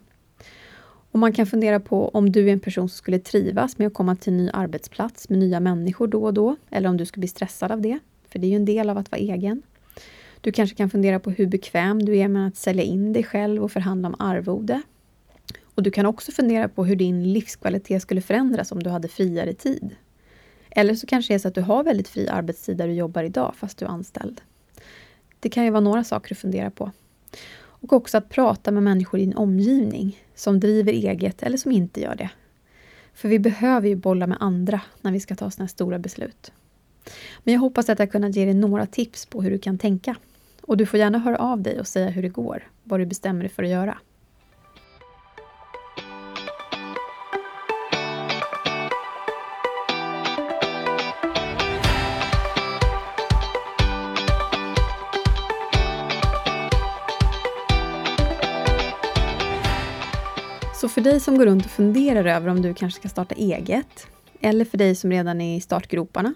Och 1.12 1.18
man 1.18 1.32
kan 1.32 1.46
fundera 1.46 1.80
på 1.80 2.08
om 2.08 2.32
du 2.32 2.48
är 2.48 2.52
en 2.52 2.60
person 2.60 2.88
som 2.88 2.96
skulle 2.96 3.18
trivas 3.18 3.78
med 3.78 3.86
att 3.86 3.94
komma 3.94 4.16
till 4.16 4.32
en 4.32 4.36
ny 4.36 4.50
arbetsplats 4.52 5.28
med 5.28 5.38
nya 5.38 5.60
människor 5.60 6.06
då 6.06 6.24
och 6.24 6.34
då, 6.34 6.56
eller 6.70 6.88
om 6.88 6.96
du 6.96 7.06
skulle 7.06 7.20
bli 7.20 7.28
stressad 7.28 7.72
av 7.72 7.80
det. 7.80 7.98
För 8.30 8.38
det 8.38 8.46
är 8.46 8.48
ju 8.48 8.56
en 8.56 8.64
del 8.64 8.90
av 8.90 8.98
att 8.98 9.10
vara 9.10 9.20
egen. 9.20 9.62
Du 10.40 10.52
kanske 10.52 10.76
kan 10.76 10.90
fundera 10.90 11.20
på 11.20 11.30
hur 11.30 11.46
bekväm 11.46 12.04
du 12.04 12.16
är 12.16 12.28
med 12.28 12.48
att 12.48 12.56
sälja 12.56 12.82
in 12.82 13.12
dig 13.12 13.24
själv 13.24 13.64
och 13.64 13.72
förhandla 13.72 14.08
om 14.08 14.14
arvode. 14.18 14.82
Och 15.74 15.82
du 15.82 15.90
kan 15.90 16.06
också 16.06 16.32
fundera 16.32 16.68
på 16.68 16.84
hur 16.84 16.96
din 16.96 17.32
livskvalitet 17.32 18.02
skulle 18.02 18.20
förändras 18.20 18.72
om 18.72 18.82
du 18.82 18.90
hade 18.90 19.08
friare 19.08 19.54
tid. 19.54 19.96
Eller 20.70 20.94
så 20.94 21.06
kanske 21.06 21.32
det 21.32 21.36
är 21.36 21.38
så 21.38 21.48
att 21.48 21.54
du 21.54 21.60
har 21.60 21.84
väldigt 21.84 22.08
fri 22.08 22.28
arbetstid 22.28 22.76
där 22.76 22.86
du 22.86 22.94
jobbar 22.94 23.22
idag 23.22 23.54
fast 23.56 23.78
du 23.78 23.84
är 23.84 23.88
anställd. 23.88 24.40
Det 25.40 25.48
kan 25.48 25.64
ju 25.64 25.70
vara 25.70 25.80
några 25.80 26.04
saker 26.04 26.34
att 26.34 26.38
fundera 26.38 26.70
på. 26.70 26.90
Och 27.56 27.92
också 27.92 28.18
att 28.18 28.28
prata 28.28 28.70
med 28.70 28.82
människor 28.82 29.20
i 29.20 29.24
din 29.24 29.36
omgivning 29.36 30.18
som 30.34 30.60
driver 30.60 30.92
eget 30.92 31.42
eller 31.42 31.56
som 31.56 31.72
inte 31.72 32.00
gör 32.00 32.14
det. 32.14 32.30
För 33.14 33.28
vi 33.28 33.38
behöver 33.38 33.88
ju 33.88 33.96
bolla 33.96 34.26
med 34.26 34.38
andra 34.40 34.80
när 35.00 35.12
vi 35.12 35.20
ska 35.20 35.34
ta 35.34 35.50
sådana 35.50 35.64
här 35.64 35.68
stora 35.68 35.98
beslut. 35.98 36.52
Men 37.44 37.54
jag 37.54 37.60
hoppas 37.60 37.88
att 37.88 37.98
jag 37.98 38.12
kunnat 38.12 38.36
ge 38.36 38.44
dig 38.44 38.54
några 38.54 38.86
tips 38.86 39.26
på 39.26 39.42
hur 39.42 39.50
du 39.50 39.58
kan 39.58 39.78
tänka. 39.78 40.16
Och 40.62 40.76
du 40.76 40.86
får 40.86 40.98
gärna 40.98 41.18
höra 41.18 41.38
av 41.38 41.62
dig 41.62 41.80
och 41.80 41.86
säga 41.86 42.08
hur 42.08 42.22
det 42.22 42.28
går, 42.28 42.68
vad 42.84 43.00
du 43.00 43.06
bestämmer 43.06 43.40
dig 43.40 43.50
för 43.50 43.62
att 43.62 43.68
göra. 43.68 43.98
Så 60.80 60.88
för 60.88 61.00
dig 61.00 61.20
som 61.20 61.38
går 61.38 61.46
runt 61.46 61.64
och 61.64 61.70
funderar 61.70 62.24
över 62.24 62.48
om 62.48 62.62
du 62.62 62.74
kanske 62.74 63.00
ska 63.00 63.08
starta 63.08 63.34
eget, 63.34 64.06
eller 64.40 64.64
för 64.64 64.78
dig 64.78 64.94
som 64.94 65.10
redan 65.10 65.40
är 65.40 65.56
i 65.56 65.60
startgroparna, 65.60 66.34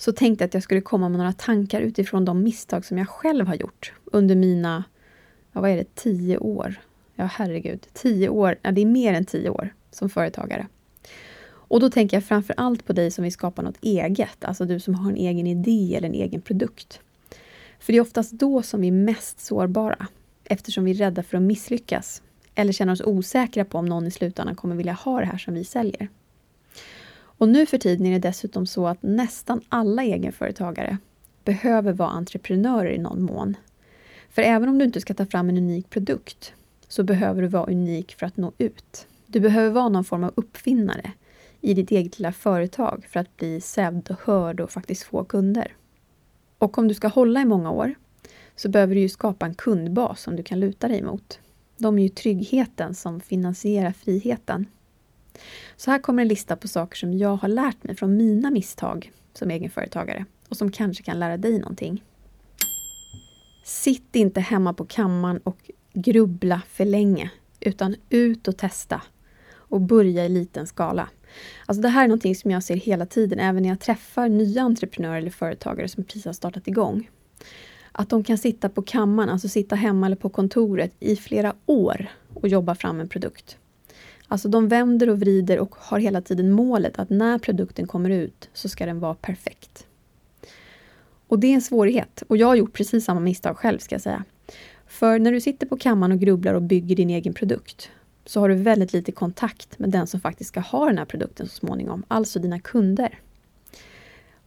så 0.00 0.12
tänkte 0.12 0.42
jag 0.42 0.48
att 0.48 0.54
jag 0.54 0.62
skulle 0.62 0.80
komma 0.80 1.08
med 1.08 1.18
några 1.18 1.32
tankar 1.32 1.80
utifrån 1.80 2.24
de 2.24 2.42
misstag 2.42 2.84
som 2.84 2.98
jag 2.98 3.08
själv 3.08 3.46
har 3.46 3.54
gjort 3.54 3.92
under 4.04 4.34
mina, 4.34 4.84
ja, 5.52 5.60
vad 5.60 5.70
är 5.70 5.76
det, 5.76 5.94
tio 5.94 6.38
år? 6.38 6.80
Ja, 7.14 7.24
herregud, 7.24 7.86
tio 7.92 8.28
år, 8.28 8.56
ja, 8.62 8.70
det 8.70 8.80
är 8.80 8.86
mer 8.86 9.14
än 9.14 9.24
tio 9.24 9.50
år 9.50 9.74
som 9.90 10.10
företagare. 10.10 10.66
Och 11.42 11.80
då 11.80 11.90
tänker 11.90 12.16
jag 12.16 12.24
framför 12.24 12.54
allt 12.56 12.84
på 12.84 12.92
dig 12.92 13.10
som 13.10 13.24
vill 13.24 13.32
skapa 13.32 13.62
något 13.62 13.78
eget, 13.80 14.44
alltså 14.44 14.64
du 14.64 14.80
som 14.80 14.94
har 14.94 15.10
en 15.10 15.16
egen 15.16 15.46
idé 15.46 15.94
eller 15.96 16.08
en 16.08 16.14
egen 16.14 16.40
produkt. 16.40 17.00
För 17.78 17.92
det 17.92 17.98
är 17.98 18.02
oftast 18.02 18.32
då 18.32 18.62
som 18.62 18.80
vi 18.80 18.88
är 18.88 18.92
mest 18.92 19.40
sårbara, 19.40 20.06
eftersom 20.44 20.84
vi 20.84 20.90
är 20.90 20.94
rädda 20.94 21.22
för 21.22 21.36
att 21.36 21.42
misslyckas 21.42 22.22
eller 22.54 22.72
känner 22.72 22.92
oss 22.92 23.02
osäkra 23.04 23.64
på 23.64 23.78
om 23.78 23.86
någon 23.86 24.06
i 24.06 24.10
slutändan 24.10 24.56
kommer 24.56 24.76
vilja 24.76 24.92
ha 24.92 25.20
det 25.20 25.26
här 25.26 25.38
som 25.38 25.54
vi 25.54 25.64
säljer. 25.64 26.08
Och 27.40 27.48
nu 27.48 27.66
för 27.66 27.78
tiden 27.78 28.06
är 28.06 28.12
det 28.12 28.28
dessutom 28.28 28.66
så 28.66 28.86
att 28.86 29.02
nästan 29.02 29.60
alla 29.68 30.02
egenföretagare 30.02 30.98
behöver 31.44 31.92
vara 31.92 32.10
entreprenörer 32.10 32.90
i 32.90 32.98
någon 32.98 33.22
mån. 33.22 33.56
För 34.30 34.42
även 34.42 34.68
om 34.68 34.78
du 34.78 34.84
inte 34.84 35.00
ska 35.00 35.14
ta 35.14 35.26
fram 35.26 35.48
en 35.48 35.58
unik 35.58 35.90
produkt 35.90 36.52
så 36.88 37.02
behöver 37.02 37.42
du 37.42 37.48
vara 37.48 37.70
unik 37.70 38.14
för 38.18 38.26
att 38.26 38.36
nå 38.36 38.52
ut. 38.58 39.06
Du 39.26 39.40
behöver 39.40 39.70
vara 39.70 39.88
någon 39.88 40.04
form 40.04 40.24
av 40.24 40.32
uppfinnare 40.34 41.12
i 41.60 41.74
ditt 41.74 41.90
eget 41.90 42.18
lilla 42.18 42.32
företag 42.32 43.06
för 43.10 43.20
att 43.20 43.36
bli 43.36 43.60
sedd 43.60 44.08
och 44.10 44.20
hörd 44.20 44.60
och 44.60 44.70
faktiskt 44.70 45.02
få 45.02 45.24
kunder. 45.24 45.72
Och 46.58 46.78
om 46.78 46.88
du 46.88 46.94
ska 46.94 47.08
hålla 47.08 47.40
i 47.40 47.44
många 47.44 47.70
år 47.70 47.94
så 48.56 48.68
behöver 48.68 48.94
du 48.94 49.00
ju 49.00 49.08
skapa 49.08 49.46
en 49.46 49.54
kundbas 49.54 50.22
som 50.22 50.36
du 50.36 50.42
kan 50.42 50.60
luta 50.60 50.88
dig 50.88 51.02
mot. 51.02 51.38
De 51.76 51.98
är 51.98 52.02
ju 52.02 52.08
tryggheten 52.08 52.94
som 52.94 53.20
finansierar 53.20 53.92
friheten. 53.92 54.66
Så 55.76 55.90
här 55.90 55.98
kommer 55.98 56.22
en 56.22 56.28
lista 56.28 56.56
på 56.56 56.68
saker 56.68 56.96
som 56.96 57.18
jag 57.18 57.36
har 57.36 57.48
lärt 57.48 57.84
mig 57.84 57.96
från 57.96 58.16
mina 58.16 58.50
misstag 58.50 59.12
som 59.34 59.50
egenföretagare 59.50 60.24
och 60.48 60.56
som 60.56 60.72
kanske 60.72 61.02
kan 61.02 61.18
lära 61.18 61.36
dig 61.36 61.58
någonting. 61.58 62.04
Sitt 63.64 64.16
inte 64.16 64.40
hemma 64.40 64.74
på 64.74 64.84
kammaren 64.84 65.38
och 65.38 65.70
grubbla 65.92 66.62
för 66.68 66.84
länge, 66.84 67.30
utan 67.60 67.96
ut 68.08 68.48
och 68.48 68.56
testa 68.56 69.02
och 69.52 69.80
börja 69.80 70.24
i 70.24 70.28
liten 70.28 70.66
skala. 70.66 71.08
Alltså 71.66 71.82
det 71.82 71.88
här 71.88 72.04
är 72.04 72.08
någonting 72.08 72.34
som 72.34 72.50
jag 72.50 72.62
ser 72.62 72.76
hela 72.76 73.06
tiden, 73.06 73.38
även 73.38 73.62
när 73.62 73.68
jag 73.68 73.80
träffar 73.80 74.28
nya 74.28 74.62
entreprenörer 74.62 75.18
eller 75.18 75.30
företagare 75.30 75.88
som 75.88 76.04
precis 76.04 76.24
har 76.24 76.32
startat 76.32 76.68
igång. 76.68 77.10
Att 77.92 78.10
de 78.10 78.24
kan 78.24 78.38
sitta 78.38 78.68
på 78.68 78.82
kammaren, 78.82 79.28
alltså 79.28 79.48
sitta 79.48 79.76
hemma 79.76 80.06
eller 80.06 80.16
på 80.16 80.28
kontoret 80.28 80.92
i 81.00 81.16
flera 81.16 81.54
år 81.66 82.06
och 82.34 82.48
jobba 82.48 82.74
fram 82.74 83.00
en 83.00 83.08
produkt. 83.08 83.58
Alltså 84.32 84.48
de 84.48 84.68
vänder 84.68 85.10
och 85.10 85.20
vrider 85.20 85.58
och 85.58 85.74
har 85.78 85.98
hela 85.98 86.20
tiden 86.20 86.50
målet 86.50 86.98
att 86.98 87.10
när 87.10 87.38
produkten 87.38 87.86
kommer 87.86 88.10
ut 88.10 88.48
så 88.52 88.68
ska 88.68 88.86
den 88.86 89.00
vara 89.00 89.14
perfekt. 89.14 89.86
Och 91.26 91.38
det 91.38 91.46
är 91.46 91.54
en 91.54 91.62
svårighet 91.62 92.22
och 92.28 92.36
jag 92.36 92.46
har 92.46 92.54
gjort 92.54 92.72
precis 92.72 93.04
samma 93.04 93.20
misstag 93.20 93.56
själv 93.56 93.78
ska 93.78 93.94
jag 93.94 94.02
säga. 94.02 94.24
För 94.86 95.18
när 95.18 95.32
du 95.32 95.40
sitter 95.40 95.66
på 95.66 95.76
kammaren 95.76 96.12
och 96.12 96.18
grubblar 96.18 96.54
och 96.54 96.62
bygger 96.62 96.96
din 96.96 97.10
egen 97.10 97.34
produkt 97.34 97.90
så 98.24 98.40
har 98.40 98.48
du 98.48 98.54
väldigt 98.54 98.92
lite 98.92 99.12
kontakt 99.12 99.78
med 99.78 99.90
den 99.90 100.06
som 100.06 100.20
faktiskt 100.20 100.48
ska 100.48 100.60
ha 100.60 100.86
den 100.86 100.98
här 100.98 101.04
produkten 101.04 101.48
så 101.48 101.54
småningom, 101.54 102.04
alltså 102.08 102.38
dina 102.38 102.60
kunder. 102.60 103.18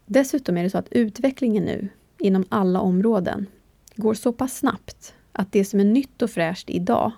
Dessutom 0.05 0.57
är 0.57 0.63
det 0.63 0.69
så 0.69 0.77
att 0.77 0.91
utvecklingen 0.91 1.63
nu 1.63 1.89
inom 2.17 2.45
alla 2.49 2.79
områden 2.79 3.45
går 3.95 4.13
så 4.13 4.33
pass 4.33 4.57
snabbt 4.57 5.13
att 5.31 5.51
det 5.51 5.65
som 5.65 5.79
är 5.79 5.85
nytt 5.85 6.21
och 6.21 6.29
fräscht 6.29 6.69
idag 6.69 7.11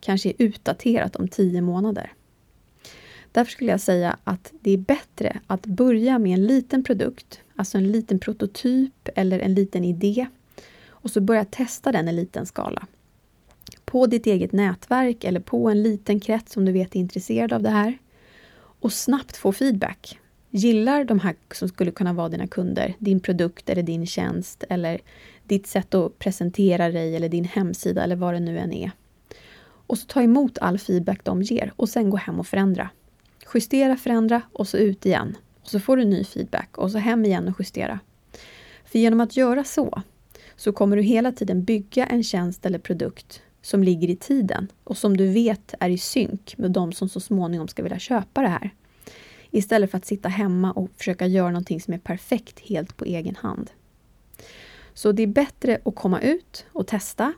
kanske 0.00 0.28
är 0.28 0.34
utdaterat 0.38 1.16
om 1.16 1.28
tio 1.28 1.60
månader. 1.60 2.12
Därför 3.32 3.52
skulle 3.52 3.70
jag 3.70 3.80
säga 3.80 4.16
att 4.24 4.52
det 4.60 4.70
är 4.70 4.78
bättre 4.78 5.40
att 5.46 5.66
börja 5.66 6.18
med 6.18 6.34
en 6.34 6.46
liten 6.46 6.84
produkt, 6.84 7.40
alltså 7.56 7.78
en 7.78 7.92
liten 7.92 8.18
prototyp 8.18 9.08
eller 9.14 9.38
en 9.38 9.54
liten 9.54 9.84
idé 9.84 10.26
och 10.88 11.10
så 11.10 11.20
börja 11.20 11.44
testa 11.44 11.92
den 11.92 12.08
i 12.08 12.12
liten 12.12 12.46
skala. 12.46 12.86
På 13.84 14.06
ditt 14.06 14.26
eget 14.26 14.52
nätverk 14.52 15.24
eller 15.24 15.40
på 15.40 15.68
en 15.68 15.82
liten 15.82 16.20
krets 16.20 16.52
som 16.52 16.64
du 16.64 16.72
vet 16.72 16.94
är 16.94 17.00
intresserad 17.00 17.52
av 17.52 17.62
det 17.62 17.70
här. 17.70 17.98
Och 18.80 18.92
snabbt 18.92 19.36
få 19.36 19.52
feedback. 19.52 20.18
Gillar 20.50 21.04
de 21.04 21.20
här 21.20 21.34
som 21.54 21.68
skulle 21.68 21.90
kunna 21.90 22.12
vara 22.12 22.28
dina 22.28 22.46
kunder 22.46 22.94
din 22.98 23.20
produkt 23.20 23.70
eller 23.70 23.82
din 23.82 24.06
tjänst 24.06 24.64
eller 24.68 25.00
ditt 25.44 25.66
sätt 25.66 25.94
att 25.94 26.18
presentera 26.18 26.90
dig 26.90 27.16
eller 27.16 27.28
din 27.28 27.44
hemsida 27.44 28.04
eller 28.04 28.16
vad 28.16 28.34
det 28.34 28.40
nu 28.40 28.58
än 28.58 28.72
är. 28.72 28.90
Och 29.88 29.98
så 29.98 30.06
ta 30.06 30.22
emot 30.22 30.58
all 30.58 30.78
feedback 30.78 31.24
de 31.24 31.42
ger 31.42 31.72
och 31.76 31.88
sen 31.88 32.10
gå 32.10 32.16
hem 32.16 32.40
och 32.40 32.46
förändra. 32.46 32.90
Justera, 33.54 33.96
förändra 33.96 34.42
och 34.52 34.68
så 34.68 34.76
ut 34.76 35.06
igen. 35.06 35.36
Och 35.62 35.68
så 35.68 35.80
får 35.80 35.96
du 35.96 36.04
ny 36.04 36.24
feedback 36.24 36.78
och 36.78 36.90
så 36.90 36.98
hem 36.98 37.24
igen 37.24 37.48
och 37.48 37.54
justera. 37.58 38.00
För 38.84 38.98
genom 38.98 39.20
att 39.20 39.36
göra 39.36 39.64
så, 39.64 40.02
så 40.56 40.72
kommer 40.72 40.96
du 40.96 41.02
hela 41.02 41.32
tiden 41.32 41.64
bygga 41.64 42.06
en 42.06 42.24
tjänst 42.24 42.66
eller 42.66 42.78
produkt 42.78 43.42
som 43.62 43.82
ligger 43.82 44.10
i 44.10 44.16
tiden 44.16 44.68
och 44.84 44.96
som 44.96 45.16
du 45.16 45.32
vet 45.32 45.74
är 45.80 45.90
i 45.90 45.98
synk 45.98 46.54
med 46.58 46.70
de 46.70 46.92
som 46.92 47.08
så 47.08 47.20
småningom 47.20 47.68
ska 47.68 47.82
vilja 47.82 47.98
köpa 47.98 48.42
det 48.42 48.48
här. 48.48 48.70
Istället 49.50 49.90
för 49.90 49.98
att 49.98 50.06
sitta 50.06 50.28
hemma 50.28 50.72
och 50.72 50.90
försöka 50.96 51.26
göra 51.26 51.50
någonting 51.50 51.80
som 51.80 51.94
är 51.94 51.98
perfekt 51.98 52.60
helt 52.60 52.96
på 52.96 53.04
egen 53.04 53.36
hand. 53.36 53.70
Så 54.94 55.12
det 55.12 55.22
är 55.22 55.26
bättre 55.26 55.78
att 55.84 55.94
komma 55.94 56.20
ut 56.20 56.66
och 56.72 56.86
testa 56.86 57.32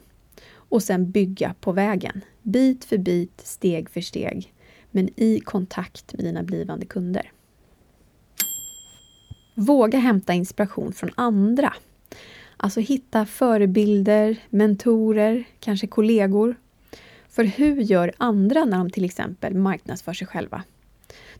och 0.53 0.83
sen 0.83 1.11
bygga 1.11 1.55
på 1.61 1.73
vägen. 1.73 2.21
Bit 2.43 2.85
för 2.85 2.99
bit, 2.99 3.41
steg 3.45 3.91
för 3.91 4.01
steg, 4.01 4.55
men 4.91 5.09
i 5.17 5.41
kontakt 5.41 6.13
med 6.13 6.25
dina 6.25 6.43
blivande 6.43 6.87
kunder. 6.87 7.33
Våga 9.55 9.99
hämta 9.99 10.33
inspiration 10.33 10.93
från 10.93 11.11
andra. 11.15 11.75
Alltså 12.57 12.81
hitta 12.81 13.27
förebilder, 13.27 14.37
mentorer, 14.51 15.45
kanske 15.61 15.87
kollegor. 15.87 16.57
För 17.29 17.45
hur 17.45 17.77
gör 17.81 18.13
andra 18.17 18.65
när 18.65 18.79
de 18.79 18.91
till 18.91 19.05
exempel 19.05 19.55
marknadsför 19.55 20.13
sig 20.13 20.27
själva? 20.27 20.63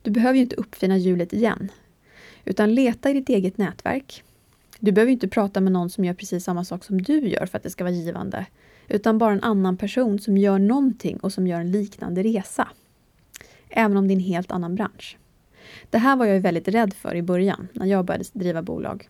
Du 0.01 0.11
behöver 0.11 0.35
ju 0.35 0.41
inte 0.41 0.55
uppfinna 0.55 0.97
hjulet 0.97 1.33
igen. 1.33 1.71
Utan 2.45 2.75
leta 2.75 3.09
i 3.09 3.13
ditt 3.13 3.29
eget 3.29 3.57
nätverk. 3.57 4.23
Du 4.79 4.91
behöver 4.91 5.11
inte 5.11 5.27
prata 5.27 5.61
med 5.61 5.71
någon 5.71 5.89
som 5.89 6.05
gör 6.05 6.13
precis 6.13 6.43
samma 6.43 6.65
sak 6.65 6.83
som 6.83 7.01
du 7.01 7.19
gör 7.19 7.45
för 7.45 7.57
att 7.57 7.63
det 7.63 7.69
ska 7.69 7.83
vara 7.83 7.93
givande 7.93 8.45
utan 8.91 9.17
bara 9.17 9.33
en 9.33 9.43
annan 9.43 9.77
person 9.77 10.19
som 10.19 10.37
gör 10.37 10.59
någonting 10.59 11.17
och 11.17 11.33
som 11.33 11.47
gör 11.47 11.59
en 11.59 11.71
liknande 11.71 12.23
resa. 12.23 12.67
Även 13.69 13.97
om 13.97 14.07
det 14.07 14.13
är 14.13 14.15
en 14.15 14.21
helt 14.21 14.51
annan 14.51 14.75
bransch. 14.75 15.17
Det 15.89 15.97
här 15.97 16.15
var 16.15 16.25
jag 16.25 16.41
väldigt 16.41 16.67
rädd 16.67 16.93
för 16.93 17.15
i 17.15 17.21
början, 17.21 17.67
när 17.73 17.85
jag 17.85 18.05
började 18.05 18.25
driva 18.33 18.61
bolag. 18.61 19.09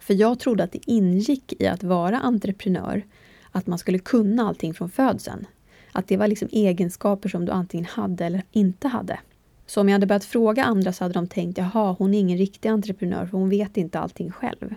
För 0.00 0.14
jag 0.14 0.38
trodde 0.38 0.64
att 0.64 0.72
det 0.72 0.90
ingick 0.90 1.62
i 1.62 1.66
att 1.66 1.82
vara 1.82 2.18
entreprenör, 2.18 3.02
att 3.50 3.66
man 3.66 3.78
skulle 3.78 3.98
kunna 3.98 4.48
allting 4.48 4.74
från 4.74 4.90
födseln. 4.90 5.46
Att 5.92 6.08
det 6.08 6.16
var 6.16 6.28
liksom 6.28 6.48
egenskaper 6.52 7.28
som 7.28 7.44
du 7.44 7.52
antingen 7.52 7.86
hade 7.86 8.26
eller 8.26 8.42
inte 8.52 8.88
hade. 8.88 9.18
Så 9.66 9.80
om 9.80 9.88
jag 9.88 9.94
hade 9.94 10.06
börjat 10.06 10.24
fråga 10.24 10.64
andra 10.64 10.92
så 10.92 11.04
hade 11.04 11.14
de 11.14 11.26
tänkt, 11.26 11.58
jaha, 11.58 11.96
hon 11.98 12.14
är 12.14 12.18
ingen 12.18 12.38
riktig 12.38 12.68
entreprenör 12.68 13.26
för 13.26 13.38
hon 13.38 13.48
vet 13.48 13.76
inte 13.76 13.98
allting 13.98 14.30
själv. 14.30 14.58
Men 14.60 14.76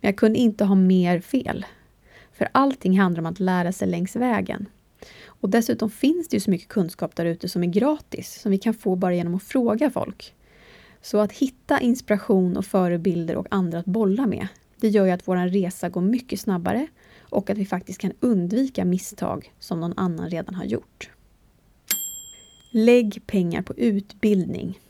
jag 0.00 0.16
kunde 0.16 0.38
inte 0.38 0.64
ha 0.64 0.74
mer 0.74 1.20
fel. 1.20 1.66
För 2.38 2.48
allting 2.52 2.98
handlar 2.98 3.20
om 3.20 3.26
att 3.26 3.40
lära 3.40 3.72
sig 3.72 3.88
längs 3.88 4.16
vägen. 4.16 4.68
Och 5.24 5.50
dessutom 5.50 5.90
finns 5.90 6.28
det 6.28 6.36
ju 6.36 6.40
så 6.40 6.50
mycket 6.50 6.68
kunskap 6.68 7.16
där 7.16 7.24
ute 7.24 7.48
som 7.48 7.62
är 7.62 7.66
gratis, 7.66 8.40
som 8.40 8.50
vi 8.50 8.58
kan 8.58 8.74
få 8.74 8.96
bara 8.96 9.14
genom 9.14 9.34
att 9.34 9.42
fråga 9.42 9.90
folk. 9.90 10.34
Så 11.00 11.18
att 11.18 11.32
hitta 11.32 11.80
inspiration 11.80 12.56
och 12.56 12.64
förebilder 12.64 13.36
och 13.36 13.46
andra 13.50 13.78
att 13.78 13.86
bolla 13.86 14.26
med, 14.26 14.48
det 14.80 14.88
gör 14.88 15.06
ju 15.06 15.10
att 15.10 15.28
vår 15.28 15.36
resa 15.36 15.88
går 15.88 16.00
mycket 16.00 16.40
snabbare 16.40 16.86
och 17.20 17.50
att 17.50 17.58
vi 17.58 17.66
faktiskt 17.66 18.00
kan 18.00 18.12
undvika 18.20 18.84
misstag 18.84 19.52
som 19.58 19.80
någon 19.80 19.94
annan 19.96 20.30
redan 20.30 20.54
har 20.54 20.64
gjort. 20.64 21.10
Lägg 22.72 23.22
pengar 23.26 23.62
på 23.62 23.74
utbildning. 23.74 24.80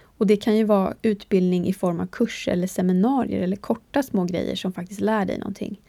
Och 0.00 0.26
det 0.26 0.36
kan 0.36 0.56
ju 0.56 0.64
vara 0.64 0.94
utbildning 1.02 1.66
i 1.66 1.72
form 1.72 2.00
av 2.00 2.06
kurser 2.06 2.52
eller 2.52 2.66
seminarier 2.66 3.42
eller 3.42 3.56
korta 3.56 4.02
små 4.02 4.24
grejer 4.24 4.56
som 4.56 4.72
faktiskt 4.72 5.00
lär 5.00 5.24
dig 5.24 5.38
någonting. 5.38 5.80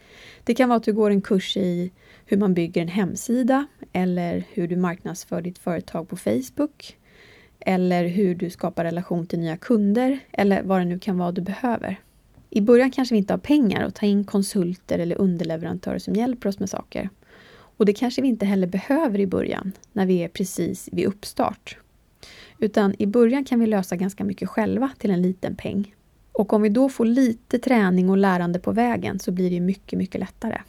Det 0.44 0.54
kan 0.54 0.68
vara 0.68 0.76
att 0.76 0.82
du 0.82 0.92
går 0.92 1.10
en 1.10 1.22
kurs 1.22 1.56
i 1.56 1.90
hur 2.26 2.36
man 2.36 2.54
bygger 2.54 2.82
en 2.82 2.88
hemsida 2.88 3.66
eller 3.92 4.44
hur 4.52 4.68
du 4.68 4.76
marknadsför 4.76 5.42
ditt 5.42 5.58
företag 5.58 6.08
på 6.08 6.16
Facebook. 6.16 6.96
Eller 7.60 8.06
hur 8.06 8.34
du 8.34 8.50
skapar 8.50 8.84
relation 8.84 9.26
till 9.26 9.38
nya 9.38 9.56
kunder 9.56 10.18
eller 10.32 10.62
vad 10.62 10.80
det 10.80 10.84
nu 10.84 10.98
kan 10.98 11.18
vara 11.18 11.32
du 11.32 11.40
behöver. 11.40 12.00
I 12.50 12.60
början 12.60 12.90
kanske 12.90 13.14
vi 13.14 13.18
inte 13.18 13.32
har 13.32 13.38
pengar 13.38 13.84
att 13.84 13.94
ta 13.94 14.06
in 14.06 14.24
konsulter 14.24 14.98
eller 14.98 15.20
underleverantörer 15.20 15.98
som 15.98 16.14
hjälper 16.14 16.48
oss 16.48 16.58
med 16.58 16.70
saker. 16.70 17.08
Och 17.52 17.86
det 17.86 17.92
kanske 17.92 18.22
vi 18.22 18.28
inte 18.28 18.46
heller 18.46 18.66
behöver 18.66 19.18
i 19.18 19.26
början, 19.26 19.72
när 19.92 20.06
vi 20.06 20.24
är 20.24 20.28
precis 20.28 20.88
vid 20.92 21.06
uppstart. 21.06 21.78
Utan 22.58 22.94
i 22.98 23.06
början 23.06 23.44
kan 23.44 23.60
vi 23.60 23.66
lösa 23.66 23.96
ganska 23.96 24.24
mycket 24.24 24.48
själva 24.48 24.90
till 24.98 25.10
en 25.10 25.22
liten 25.22 25.56
peng. 25.56 25.94
Och 26.40 26.52
om 26.52 26.62
vi 26.62 26.68
då 26.68 26.88
får 26.88 27.04
lite 27.04 27.58
träning 27.58 28.10
och 28.10 28.16
lärande 28.16 28.58
på 28.58 28.72
vägen 28.72 29.18
så 29.18 29.32
blir 29.32 29.50
det 29.50 29.60
mycket, 29.60 29.98
mycket 29.98 30.20
lättare. 30.20 30.60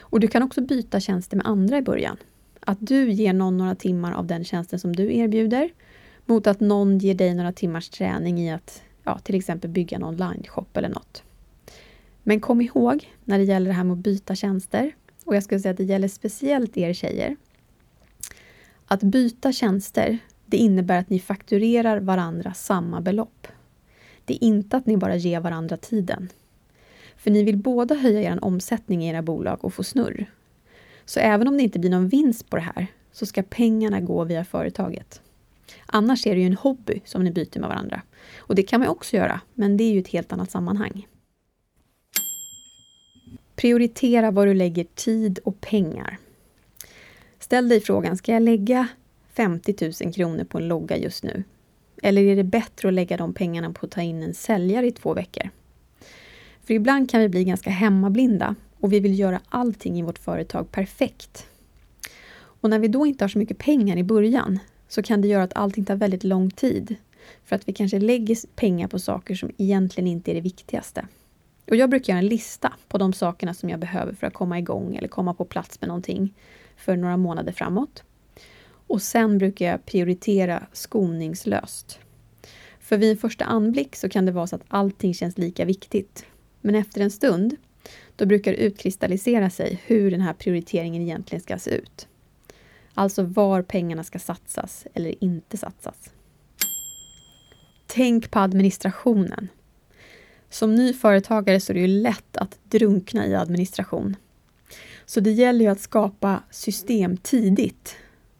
Och 0.00 0.20
du 0.20 0.28
kan 0.28 0.42
också 0.42 0.60
byta 0.60 1.00
tjänster 1.00 1.36
med 1.36 1.46
andra 1.46 1.78
i 1.78 1.82
början. 1.82 2.16
Att 2.60 2.78
du 2.80 3.10
ger 3.10 3.32
någon 3.32 3.58
några 3.58 3.74
timmar 3.74 4.12
av 4.12 4.26
den 4.26 4.44
tjänsten 4.44 4.78
som 4.78 4.96
du 4.96 5.14
erbjuder 5.14 5.70
mot 6.26 6.46
att 6.46 6.60
någon 6.60 6.98
ger 6.98 7.14
dig 7.14 7.34
några 7.34 7.52
timmars 7.52 7.88
träning 7.88 8.40
i 8.40 8.52
att 8.52 8.82
ja, 9.04 9.18
till 9.18 9.34
exempel 9.34 9.70
bygga 9.70 9.96
en 9.96 10.04
online-shop 10.04 10.66
eller 10.74 10.88
något. 10.88 11.22
Men 12.22 12.40
kom 12.40 12.60
ihåg 12.60 13.12
när 13.24 13.38
det 13.38 13.44
gäller 13.44 13.66
det 13.66 13.76
här 13.76 13.84
med 13.84 13.92
att 13.92 13.98
byta 13.98 14.34
tjänster 14.34 14.94
och 15.24 15.36
jag 15.36 15.42
skulle 15.42 15.60
säga 15.60 15.70
att 15.70 15.76
det 15.76 15.84
gäller 15.84 16.08
speciellt 16.08 16.76
er 16.76 16.92
tjejer. 16.92 17.36
Att 18.86 19.02
byta 19.02 19.52
tjänster, 19.52 20.18
det 20.46 20.56
innebär 20.56 20.98
att 20.98 21.10
ni 21.10 21.20
fakturerar 21.20 22.00
varandra 22.00 22.54
samma 22.54 23.00
belopp. 23.00 23.48
Det 24.28 24.34
är 24.34 24.44
inte 24.44 24.76
att 24.76 24.86
ni 24.86 24.96
bara 24.96 25.16
ger 25.16 25.40
varandra 25.40 25.76
tiden. 25.76 26.28
För 27.16 27.30
ni 27.30 27.42
vill 27.42 27.56
båda 27.56 27.94
höja 27.94 28.32
er 28.32 28.44
omsättning 28.44 29.04
i 29.04 29.08
era 29.08 29.22
bolag 29.22 29.64
och 29.64 29.74
få 29.74 29.84
snurr. 29.84 30.26
Så 31.04 31.20
även 31.20 31.48
om 31.48 31.56
det 31.56 31.62
inte 31.62 31.78
blir 31.78 31.90
någon 31.90 32.08
vinst 32.08 32.50
på 32.50 32.56
det 32.56 32.62
här, 32.62 32.86
så 33.12 33.26
ska 33.26 33.42
pengarna 33.42 34.00
gå 34.00 34.24
via 34.24 34.44
företaget. 34.44 35.22
Annars 35.86 36.26
är 36.26 36.34
det 36.34 36.40
ju 36.40 36.46
en 36.46 36.56
hobby 36.56 37.00
som 37.04 37.24
ni 37.24 37.30
byter 37.30 37.60
med 37.60 37.68
varandra. 37.68 38.02
Och 38.36 38.54
det 38.54 38.62
kan 38.62 38.80
man 38.80 38.88
också 38.88 39.16
göra, 39.16 39.40
men 39.54 39.76
det 39.76 39.84
är 39.84 39.92
ju 39.92 40.00
ett 40.00 40.08
helt 40.08 40.32
annat 40.32 40.50
sammanhang. 40.50 41.06
Prioritera 43.56 44.30
var 44.30 44.46
du 44.46 44.54
lägger 44.54 44.84
tid 44.94 45.38
och 45.44 45.60
pengar. 45.60 46.18
Ställ 47.38 47.68
dig 47.68 47.80
frågan, 47.80 48.16
ska 48.16 48.32
jag 48.32 48.42
lägga 48.42 48.88
50 49.32 50.04
000 50.04 50.12
kronor 50.12 50.44
på 50.44 50.58
en 50.58 50.68
logga 50.68 50.96
just 50.96 51.24
nu? 51.24 51.44
Eller 52.02 52.22
är 52.22 52.36
det 52.36 52.44
bättre 52.44 52.88
att 52.88 52.94
lägga 52.94 53.16
de 53.16 53.34
pengarna 53.34 53.72
på 53.72 53.86
att 53.86 53.92
ta 53.92 54.02
in 54.02 54.22
en 54.22 54.34
säljare 54.34 54.86
i 54.86 54.92
två 54.92 55.14
veckor? 55.14 55.50
För 56.64 56.74
ibland 56.74 57.10
kan 57.10 57.20
vi 57.20 57.28
bli 57.28 57.44
ganska 57.44 57.70
hemmablinda 57.70 58.54
och 58.80 58.92
vi 58.92 59.00
vill 59.00 59.18
göra 59.18 59.40
allting 59.48 59.98
i 59.98 60.02
vårt 60.02 60.18
företag 60.18 60.72
perfekt. 60.72 61.46
Och 62.60 62.70
när 62.70 62.78
vi 62.78 62.88
då 62.88 63.06
inte 63.06 63.24
har 63.24 63.28
så 63.28 63.38
mycket 63.38 63.58
pengar 63.58 63.96
i 63.96 64.04
början 64.04 64.58
så 64.88 65.02
kan 65.02 65.20
det 65.20 65.28
göra 65.28 65.42
att 65.42 65.56
allting 65.56 65.84
tar 65.84 65.96
väldigt 65.96 66.24
lång 66.24 66.50
tid. 66.50 66.96
För 67.44 67.56
att 67.56 67.68
vi 67.68 67.72
kanske 67.72 67.98
lägger 67.98 68.36
pengar 68.56 68.88
på 68.88 68.98
saker 68.98 69.34
som 69.34 69.50
egentligen 69.56 70.08
inte 70.08 70.32
är 70.32 70.34
det 70.34 70.40
viktigaste. 70.40 71.06
Och 71.70 71.76
jag 71.76 71.90
brukar 71.90 72.12
göra 72.12 72.18
en 72.18 72.26
lista 72.26 72.72
på 72.88 72.98
de 72.98 73.12
sakerna 73.12 73.54
som 73.54 73.70
jag 73.70 73.80
behöver 73.80 74.12
för 74.12 74.26
att 74.26 74.34
komma 74.34 74.58
igång 74.58 74.96
eller 74.96 75.08
komma 75.08 75.34
på 75.34 75.44
plats 75.44 75.80
med 75.80 75.88
någonting 75.88 76.34
för 76.76 76.96
några 76.96 77.16
månader 77.16 77.52
framåt. 77.52 78.02
Och 78.88 79.02
sen 79.02 79.38
brukar 79.38 79.66
jag 79.66 79.86
prioritera 79.86 80.66
skoningslöst. 80.72 81.98
För 82.80 82.96
vid 82.96 83.10
en 83.10 83.16
första 83.16 83.44
anblick 83.44 83.96
så 83.96 84.08
kan 84.08 84.26
det 84.26 84.32
vara 84.32 84.46
så 84.46 84.56
att 84.56 84.64
allting 84.68 85.14
känns 85.14 85.38
lika 85.38 85.64
viktigt. 85.64 86.26
Men 86.60 86.74
efter 86.74 87.00
en 87.00 87.10
stund, 87.10 87.56
då 88.16 88.26
brukar 88.26 88.52
det 88.52 88.58
utkristallisera 88.58 89.50
sig 89.50 89.82
hur 89.86 90.10
den 90.10 90.20
här 90.20 90.32
prioriteringen 90.32 91.02
egentligen 91.02 91.42
ska 91.42 91.58
se 91.58 91.70
ut. 91.70 92.08
Alltså 92.94 93.22
var 93.22 93.62
pengarna 93.62 94.04
ska 94.04 94.18
satsas 94.18 94.86
eller 94.94 95.24
inte 95.24 95.56
satsas. 95.56 96.10
Tänk 97.86 98.30
på 98.30 98.38
administrationen. 98.38 99.48
Som 100.50 100.74
ny 100.74 100.92
företagare 100.92 101.60
så 101.60 101.72
är 101.72 101.74
det 101.74 101.80
ju 101.80 101.86
lätt 101.86 102.36
att 102.36 102.58
drunkna 102.64 103.26
i 103.26 103.34
administration. 103.34 104.16
Så 105.06 105.20
det 105.20 105.30
gäller 105.30 105.64
ju 105.64 105.70
att 105.70 105.80
skapa 105.80 106.42
system 106.50 107.16
tidigt 107.16 107.96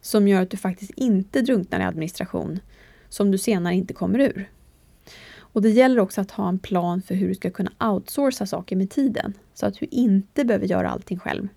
som 0.09 0.27
gör 0.27 0.41
att 0.41 0.49
du 0.49 0.57
faktiskt 0.57 0.91
inte 0.95 1.41
drunknar 1.41 1.79
i 1.79 1.83
administration 1.83 2.59
som 3.09 3.31
du 3.31 3.37
senare 3.37 3.75
inte 3.75 3.93
kommer 3.93 4.19
ur. 4.19 4.49
Och 5.37 5.61
det 5.61 5.69
gäller 5.69 5.99
också 5.99 6.21
att 6.21 6.31
ha 6.31 6.49
en 6.49 6.59
plan 6.59 7.01
för 7.01 7.15
hur 7.15 7.27
du 7.27 7.35
ska 7.35 7.51
kunna 7.51 7.71
outsourca 7.79 8.45
saker 8.45 8.75
med 8.75 8.89
tiden 8.89 9.33
så 9.53 9.65
att 9.65 9.73
du 9.79 9.85
inte 9.91 10.45
behöver 10.45 10.65
göra 10.65 10.89
allting 10.89 11.19
själv. 11.19 11.47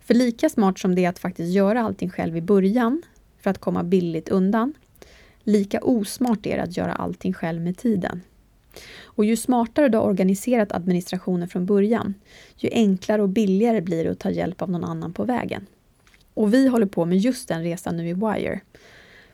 För 0.00 0.14
lika 0.14 0.48
smart 0.48 0.78
som 0.78 0.94
det 0.94 1.04
är 1.04 1.08
att 1.08 1.18
faktiskt 1.18 1.52
göra 1.52 1.82
allting 1.82 2.10
själv 2.10 2.36
i 2.36 2.40
början 2.40 3.02
för 3.40 3.50
att 3.50 3.58
komma 3.58 3.82
billigt 3.82 4.28
undan, 4.28 4.74
lika 5.42 5.80
osmart 5.80 6.46
är 6.46 6.56
det 6.56 6.62
att 6.62 6.76
göra 6.76 6.92
allting 6.92 7.32
själv 7.32 7.62
med 7.62 7.76
tiden. 7.76 8.20
Och 9.02 9.24
ju 9.24 9.36
smartare 9.36 9.88
du 9.88 9.98
har 9.98 10.04
organiserat 10.04 10.72
administrationen 10.72 11.48
från 11.48 11.66
början, 11.66 12.14
ju 12.56 12.70
enklare 12.72 13.22
och 13.22 13.28
billigare 13.28 13.80
blir 13.80 14.04
det 14.04 14.10
att 14.10 14.18
ta 14.18 14.30
hjälp 14.30 14.62
av 14.62 14.70
någon 14.70 14.84
annan 14.84 15.12
på 15.12 15.24
vägen. 15.24 15.66
Och 16.34 16.54
vi 16.54 16.68
håller 16.68 16.86
på 16.86 17.04
med 17.04 17.18
just 17.18 17.48
den 17.48 17.62
resan 17.62 17.96
nu 17.96 18.08
i 18.08 18.12
Wire. 18.12 18.60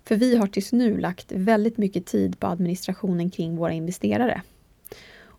För 0.05 0.17
vi 0.17 0.37
har 0.37 0.47
tills 0.47 0.73
nu 0.73 0.99
lagt 0.99 1.33
väldigt 1.33 1.79
mycket 1.79 2.07
tid 2.07 2.41
på 2.41 2.47
administrationen 2.47 3.31
kring 3.31 3.57
våra 3.57 3.73
investerare. 3.73 4.43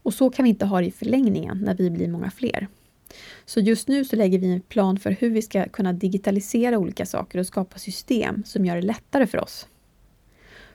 Och 0.08 0.14
så 0.14 0.30
kan 0.30 0.44
vi 0.44 0.50
inte 0.50 0.66
ha 0.66 0.80
det 0.80 0.88
i 0.88 0.92
förlängningen 0.92 1.58
när 1.58 1.76
vi 1.76 1.90
blir 1.90 2.08
många 2.08 2.32
fler. 2.32 2.68
Så 3.46 3.60
just 3.60 3.88
nu 3.88 4.06
så 4.06 4.16
lägger 4.16 4.40
vi 4.40 4.54
en 4.54 4.62
plan 4.62 5.00
för 5.00 5.12
hur 5.12 5.30
vi 5.30 5.42
ska 5.42 5.70
kunna 5.70 5.94
digitalisera 5.94 6.78
olika 6.78 7.06
saker 7.06 7.40
och 7.40 7.48
skapa 7.48 7.78
system 7.78 8.44
som 8.44 8.66
gör 8.66 8.76
det 8.76 8.82
lättare 8.82 9.28
för 9.28 9.44
oss. 9.44 9.68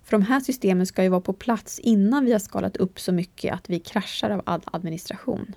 För 0.03 0.12
de 0.12 0.23
här 0.23 0.40
systemen 0.40 0.87
ska 0.87 1.03
ju 1.03 1.09
vara 1.09 1.21
på 1.21 1.33
plats 1.33 1.79
innan 1.79 2.25
vi 2.25 2.33
har 2.33 2.38
skalat 2.38 2.77
upp 2.77 3.01
så 3.01 3.12
mycket 3.12 3.55
att 3.55 3.71
vi 3.71 3.81
kraschar 3.81 4.31
av 4.31 4.42
all 4.47 4.61
administration. 4.64 5.55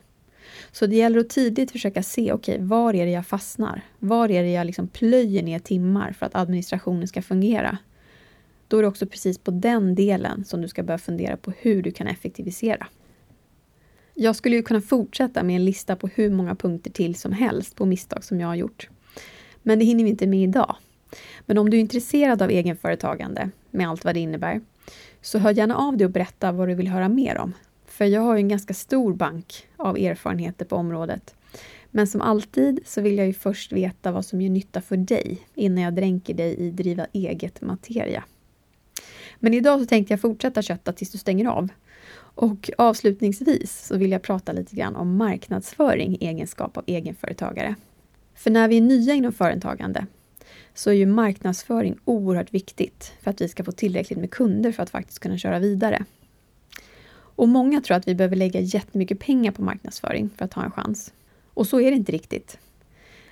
Så 0.71 0.85
det 0.85 0.95
gäller 0.95 1.19
att 1.19 1.29
tidigt 1.29 1.71
försöka 1.71 2.03
se, 2.03 2.31
okej, 2.31 2.55
okay, 2.55 2.65
var 2.65 2.93
är 2.93 3.05
det 3.05 3.11
jag 3.11 3.27
fastnar? 3.27 3.81
Var 3.99 4.31
är 4.31 4.43
det 4.43 4.51
jag 4.51 4.67
liksom 4.67 4.87
plöjer 4.87 5.43
ner 5.43 5.59
timmar 5.59 6.11
för 6.11 6.25
att 6.25 6.35
administrationen 6.35 7.07
ska 7.07 7.21
fungera? 7.21 7.77
Då 8.67 8.77
är 8.77 8.81
det 8.81 8.87
också 8.87 9.05
precis 9.05 9.37
på 9.37 9.51
den 9.51 9.95
delen 9.95 10.45
som 10.45 10.61
du 10.61 10.67
ska 10.67 10.83
börja 10.83 10.97
fundera 10.97 11.37
på 11.37 11.53
hur 11.57 11.83
du 11.83 11.91
kan 11.91 12.07
effektivisera. 12.07 12.87
Jag 14.13 14.35
skulle 14.35 14.55
ju 14.55 14.63
kunna 14.63 14.81
fortsätta 14.81 15.43
med 15.43 15.55
en 15.55 15.65
lista 15.65 15.95
på 15.95 16.07
hur 16.07 16.29
många 16.29 16.55
punkter 16.55 16.91
till 16.91 17.15
som 17.15 17.31
helst 17.31 17.75
på 17.75 17.85
misstag 17.85 18.23
som 18.23 18.39
jag 18.39 18.47
har 18.47 18.55
gjort. 18.55 18.89
Men 19.63 19.79
det 19.79 19.85
hinner 19.85 20.03
vi 20.03 20.09
inte 20.09 20.27
med 20.27 20.43
idag. 20.43 20.75
Men 21.45 21.57
om 21.57 21.69
du 21.69 21.77
är 21.77 21.81
intresserad 21.81 22.41
av 22.41 22.49
egenföretagande, 22.49 23.49
med 23.71 23.89
allt 23.89 24.05
vad 24.05 24.13
det 24.13 24.19
innebär, 24.19 24.61
så 25.21 25.39
hör 25.39 25.51
gärna 25.51 25.75
av 25.75 25.97
dig 25.97 26.05
och 26.05 26.11
berätta 26.11 26.51
vad 26.51 26.67
du 26.67 26.75
vill 26.75 26.87
höra 26.87 27.09
mer 27.09 27.37
om. 27.37 27.53
För 27.97 28.05
jag 28.05 28.21
har 28.21 28.35
ju 28.35 28.39
en 28.39 28.47
ganska 28.47 28.73
stor 28.73 29.13
bank 29.13 29.67
av 29.77 29.97
erfarenheter 29.97 30.65
på 30.65 30.75
området. 30.75 31.35
Men 31.91 32.07
som 32.07 32.21
alltid 32.21 32.79
så 32.85 33.01
vill 33.01 33.17
jag 33.17 33.27
ju 33.27 33.33
först 33.33 33.71
veta 33.71 34.11
vad 34.11 34.25
som 34.25 34.41
gör 34.41 34.49
nytta 34.49 34.81
för 34.81 34.97
dig 34.97 35.47
innan 35.53 35.83
jag 35.83 35.95
dränker 35.95 36.33
dig 36.33 36.55
i 36.55 36.71
driva 36.71 37.07
eget 37.13 37.61
materia. 37.61 38.23
Men 39.39 39.53
idag 39.53 39.79
så 39.79 39.85
tänkte 39.85 40.13
jag 40.13 40.21
fortsätta 40.21 40.61
kötta 40.61 40.93
tills 40.93 41.11
du 41.11 41.17
stänger 41.17 41.45
av. 41.45 41.67
Och 42.17 42.69
avslutningsvis 42.77 43.85
så 43.87 43.97
vill 43.97 44.11
jag 44.11 44.21
prata 44.21 44.51
lite 44.51 44.75
grann 44.75 44.95
om 44.95 45.17
marknadsföring 45.17 46.15
i 46.15 46.27
egenskap 46.27 46.77
av 46.77 46.83
egenföretagare. 46.87 47.75
För 48.33 48.51
när 48.51 48.67
vi 48.67 48.77
är 48.77 48.81
nya 48.81 49.13
inom 49.13 49.31
företagande 49.31 50.05
så 50.73 50.89
är 50.89 50.93
ju 50.93 51.05
marknadsföring 51.05 51.97
oerhört 52.05 52.53
viktigt 52.53 53.13
för 53.21 53.31
att 53.31 53.41
vi 53.41 53.47
ska 53.47 53.63
få 53.63 53.71
tillräckligt 53.71 54.19
med 54.19 54.31
kunder 54.31 54.71
för 54.71 54.83
att 54.83 54.89
faktiskt 54.89 55.19
kunna 55.19 55.37
köra 55.37 55.59
vidare. 55.59 56.05
Och 57.35 57.47
många 57.47 57.81
tror 57.81 57.97
att 57.97 58.07
vi 58.07 58.15
behöver 58.15 58.35
lägga 58.35 58.59
jättemycket 58.59 59.19
pengar 59.19 59.51
på 59.51 59.61
marknadsföring 59.61 60.29
för 60.37 60.45
att 60.45 60.53
ha 60.53 60.63
en 60.63 60.71
chans. 60.71 61.13
Och 61.53 61.67
så 61.67 61.79
är 61.79 61.91
det 61.91 61.97
inte 61.97 62.11
riktigt. 62.11 62.57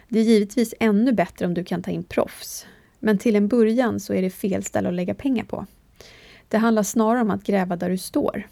Det 0.10 0.20
är 0.20 0.24
givetvis 0.24 0.74
ännu 0.80 1.12
bättre 1.12 1.46
om 1.46 1.54
du 1.54 1.64
kan 1.64 1.84
ta 1.84 1.92
in 1.92 2.04
proffs. 2.04 2.66
Men 3.00 3.18
till 3.18 3.36
en 3.36 3.48
början 3.48 4.00
så 4.00 4.14
är 4.14 4.22
det 4.22 4.30
fel 4.30 4.64
ställe 4.64 4.90
att 4.90 4.96
lägga 4.96 5.14
pengar 5.14 5.44
på. 5.44 5.66
Det 6.48 6.58
handlar 6.58 6.84
snarare 6.84 7.22
om 7.22 7.32
att 7.32 7.44
gräva 7.44 7.76
där 7.76 7.90
du 7.90 7.98
står. 7.98 8.48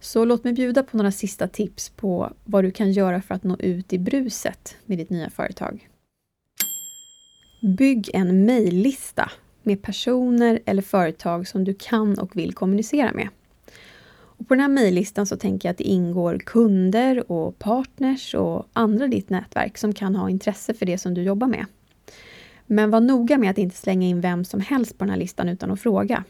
Så 0.00 0.24
låt 0.24 0.44
mig 0.44 0.52
bjuda 0.52 0.82
på 0.82 0.96
några 0.96 1.12
sista 1.12 1.48
tips 1.48 1.88
på 1.88 2.32
vad 2.44 2.64
du 2.64 2.70
kan 2.70 2.92
göra 2.92 3.22
för 3.22 3.34
att 3.34 3.44
nå 3.44 3.56
ut 3.58 3.92
i 3.92 3.98
bruset 3.98 4.76
med 4.86 4.98
ditt 4.98 5.10
nya 5.10 5.30
företag. 5.30 5.88
Bygg 7.62 8.10
en 8.14 8.44
mejllista 8.44 9.30
med 9.62 9.82
personer 9.82 10.60
eller 10.66 10.82
företag 10.82 11.48
som 11.48 11.64
du 11.64 11.74
kan 11.74 12.18
och 12.18 12.36
vill 12.36 12.54
kommunicera 12.54 13.12
med. 13.12 13.28
Och 14.42 14.48
på 14.48 14.54
den 14.54 14.60
här 14.60 14.68
mejllistan 14.68 15.26
så 15.26 15.36
tänker 15.36 15.68
jag 15.68 15.70
att 15.70 15.78
det 15.78 15.84
ingår 15.84 16.38
kunder 16.38 17.32
och 17.32 17.58
partners 17.58 18.34
och 18.34 18.68
andra 18.72 19.04
i 19.04 19.08
ditt 19.08 19.30
nätverk 19.30 19.78
som 19.78 19.94
kan 19.94 20.16
ha 20.16 20.30
intresse 20.30 20.74
för 20.74 20.86
det 20.86 20.98
som 20.98 21.14
du 21.14 21.22
jobbar 21.22 21.46
med. 21.46 21.66
Men 22.66 22.90
var 22.90 23.00
noga 23.00 23.38
med 23.38 23.50
att 23.50 23.58
inte 23.58 23.76
slänga 23.76 24.06
in 24.06 24.20
vem 24.20 24.44
som 24.44 24.60
helst 24.60 24.98
på 24.98 25.04
den 25.04 25.10
här 25.10 25.18
listan 25.18 25.48
utan 25.48 25.70
att 25.70 25.80
fråga. 25.80 26.24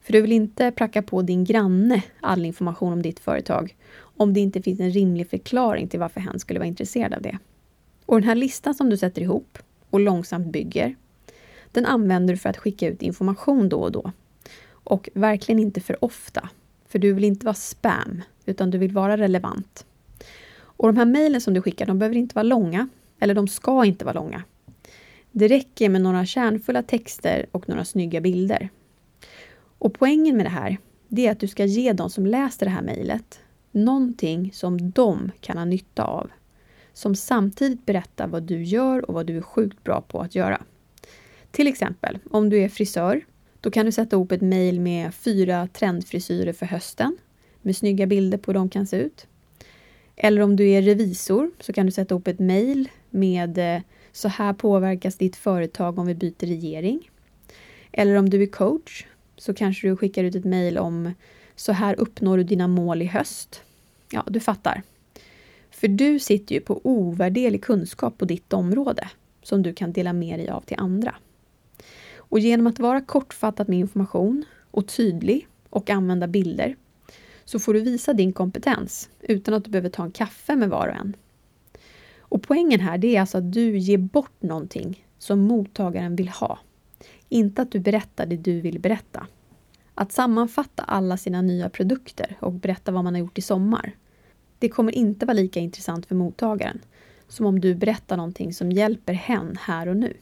För 0.00 0.12
du 0.12 0.20
vill 0.20 0.32
inte 0.32 0.70
pracka 0.70 1.02
på 1.02 1.22
din 1.22 1.44
granne 1.44 2.02
all 2.20 2.44
information 2.44 2.92
om 2.92 3.02
ditt 3.02 3.20
företag 3.20 3.76
om 3.98 4.34
det 4.34 4.40
inte 4.40 4.62
finns 4.62 4.80
en 4.80 4.90
rimlig 4.90 5.30
förklaring 5.30 5.88
till 5.88 6.00
varför 6.00 6.20
hen 6.20 6.38
skulle 6.38 6.58
vara 6.58 6.68
intresserad 6.68 7.14
av 7.14 7.22
det. 7.22 7.38
Och 8.06 8.16
den 8.16 8.28
här 8.28 8.34
listan 8.34 8.74
som 8.74 8.90
du 8.90 8.96
sätter 8.96 9.22
ihop 9.22 9.58
och 9.90 10.00
långsamt 10.00 10.46
bygger, 10.46 10.96
den 11.72 11.86
använder 11.86 12.34
du 12.34 12.38
för 12.38 12.48
att 12.48 12.58
skicka 12.58 12.88
ut 12.88 13.02
information 13.02 13.68
då 13.68 13.80
och 13.80 13.92
då. 13.92 14.12
Och 14.70 15.08
verkligen 15.14 15.58
inte 15.58 15.80
för 15.80 16.04
ofta, 16.04 16.48
för 16.96 17.00
du 17.00 17.12
vill 17.12 17.24
inte 17.24 17.46
vara 17.46 17.54
spam, 17.54 18.22
utan 18.46 18.70
du 18.70 18.78
vill 18.78 18.92
vara 18.92 19.16
relevant. 19.16 19.86
Och 20.58 20.88
de 20.88 20.96
här 20.96 21.04
mejlen 21.04 21.40
som 21.40 21.54
du 21.54 21.62
skickar, 21.62 21.86
de 21.86 21.98
behöver 21.98 22.16
inte 22.16 22.34
vara 22.34 22.42
långa, 22.42 22.88
eller 23.18 23.34
de 23.34 23.48
ska 23.48 23.84
inte 23.84 24.04
vara 24.04 24.14
långa. 24.14 24.42
Det 25.30 25.48
räcker 25.48 25.88
med 25.88 26.00
några 26.00 26.26
kärnfulla 26.26 26.82
texter 26.82 27.46
och 27.52 27.68
några 27.68 27.84
snygga 27.84 28.20
bilder. 28.20 28.68
Och 29.78 29.94
poängen 29.94 30.36
med 30.36 30.46
det 30.46 30.50
här, 30.50 30.78
det 31.08 31.26
är 31.26 31.32
att 31.32 31.40
du 31.40 31.48
ska 31.48 31.64
ge 31.64 31.92
de 31.92 32.10
som 32.10 32.26
läser 32.26 32.66
det 32.66 32.72
här 32.72 32.82
mejlet 32.82 33.40
någonting 33.72 34.52
som 34.52 34.90
de 34.90 35.30
kan 35.40 35.58
ha 35.58 35.64
nytta 35.64 36.04
av. 36.04 36.30
Som 36.92 37.14
samtidigt 37.14 37.86
berättar 37.86 38.26
vad 38.26 38.42
du 38.42 38.62
gör 38.62 39.08
och 39.10 39.14
vad 39.14 39.26
du 39.26 39.36
är 39.36 39.42
sjukt 39.42 39.84
bra 39.84 40.00
på 40.00 40.20
att 40.20 40.34
göra. 40.34 40.62
Till 41.50 41.66
exempel, 41.66 42.18
om 42.30 42.50
du 42.50 42.58
är 42.58 42.68
frisör, 42.68 43.24
då 43.66 43.70
kan 43.70 43.86
du 43.86 43.92
sätta 43.92 44.16
ihop 44.16 44.32
ett 44.32 44.40
mejl 44.40 44.80
med 44.80 45.14
fyra 45.14 45.68
trendfrisyrer 45.72 46.52
för 46.52 46.66
hösten 46.66 47.18
med 47.62 47.76
snygga 47.76 48.06
bilder 48.06 48.38
på 48.38 48.50
hur 48.50 48.54
de 48.54 48.68
kan 48.68 48.86
se 48.86 48.96
ut. 48.96 49.26
Eller 50.16 50.40
om 50.40 50.56
du 50.56 50.68
är 50.68 50.82
revisor 50.82 51.50
så 51.60 51.72
kan 51.72 51.86
du 51.86 51.92
sätta 51.92 52.14
ihop 52.14 52.28
ett 52.28 52.38
mejl 52.38 52.88
med 53.10 53.58
eh, 53.58 53.82
så 54.12 54.28
här 54.28 54.52
påverkas 54.52 55.16
ditt 55.16 55.36
företag 55.36 55.98
om 55.98 56.06
vi 56.06 56.14
byter 56.14 56.46
regering. 56.46 57.10
Eller 57.92 58.14
om 58.16 58.30
du 58.30 58.42
är 58.42 58.46
coach 58.46 59.06
så 59.36 59.54
kanske 59.54 59.88
du 59.88 59.96
skickar 59.96 60.24
ut 60.24 60.34
ett 60.34 60.44
mejl 60.44 60.78
om 60.78 61.12
så 61.56 61.72
här 61.72 62.00
uppnår 62.00 62.36
du 62.36 62.44
dina 62.44 62.68
mål 62.68 63.02
i 63.02 63.06
höst. 63.06 63.62
Ja, 64.10 64.24
du 64.26 64.40
fattar. 64.40 64.82
För 65.70 65.88
du 65.88 66.18
sitter 66.18 66.54
ju 66.54 66.60
på 66.60 66.80
ovärderlig 66.84 67.64
kunskap 67.64 68.18
på 68.18 68.24
ditt 68.24 68.52
område 68.52 69.08
som 69.42 69.62
du 69.62 69.72
kan 69.72 69.92
dela 69.92 70.12
med 70.12 70.38
dig 70.38 70.48
av 70.48 70.60
till 70.60 70.76
andra. 70.78 71.14
Och 72.28 72.38
genom 72.38 72.66
att 72.66 72.78
vara 72.78 73.00
kortfattad 73.00 73.68
med 73.68 73.78
information 73.78 74.44
och 74.70 74.88
tydlig 74.88 75.48
och 75.70 75.90
använda 75.90 76.26
bilder 76.26 76.76
så 77.44 77.58
får 77.58 77.74
du 77.74 77.80
visa 77.80 78.12
din 78.12 78.32
kompetens 78.32 79.10
utan 79.20 79.54
att 79.54 79.64
du 79.64 79.70
behöver 79.70 79.88
ta 79.88 80.04
en 80.04 80.10
kaffe 80.10 80.56
med 80.56 80.70
var 80.70 80.88
och 80.88 80.94
en. 80.94 81.16
Och 82.18 82.42
poängen 82.42 82.80
här 82.80 82.98
det 82.98 83.16
är 83.16 83.20
alltså 83.20 83.38
att 83.38 83.52
du 83.52 83.78
ger 83.78 83.98
bort 83.98 84.42
någonting 84.42 85.06
som 85.18 85.40
mottagaren 85.40 86.16
vill 86.16 86.28
ha. 86.28 86.58
Inte 87.28 87.62
att 87.62 87.70
du 87.72 87.80
berättar 87.80 88.26
det 88.26 88.36
du 88.36 88.60
vill 88.60 88.80
berätta. 88.80 89.26
Att 89.94 90.12
sammanfatta 90.12 90.82
alla 90.82 91.16
sina 91.16 91.42
nya 91.42 91.68
produkter 91.68 92.36
och 92.40 92.52
berätta 92.52 92.92
vad 92.92 93.04
man 93.04 93.14
har 93.14 93.20
gjort 93.20 93.38
i 93.38 93.42
sommar. 93.42 93.96
Det 94.58 94.68
kommer 94.68 94.92
inte 94.92 95.26
vara 95.26 95.34
lika 95.34 95.60
intressant 95.60 96.06
för 96.06 96.14
mottagaren 96.14 96.80
som 97.28 97.46
om 97.46 97.60
du 97.60 97.74
berättar 97.74 98.16
någonting 98.16 98.54
som 98.54 98.72
hjälper 98.72 99.12
hen 99.12 99.56
här 99.60 99.88
och 99.88 99.96
nu. 99.96 100.16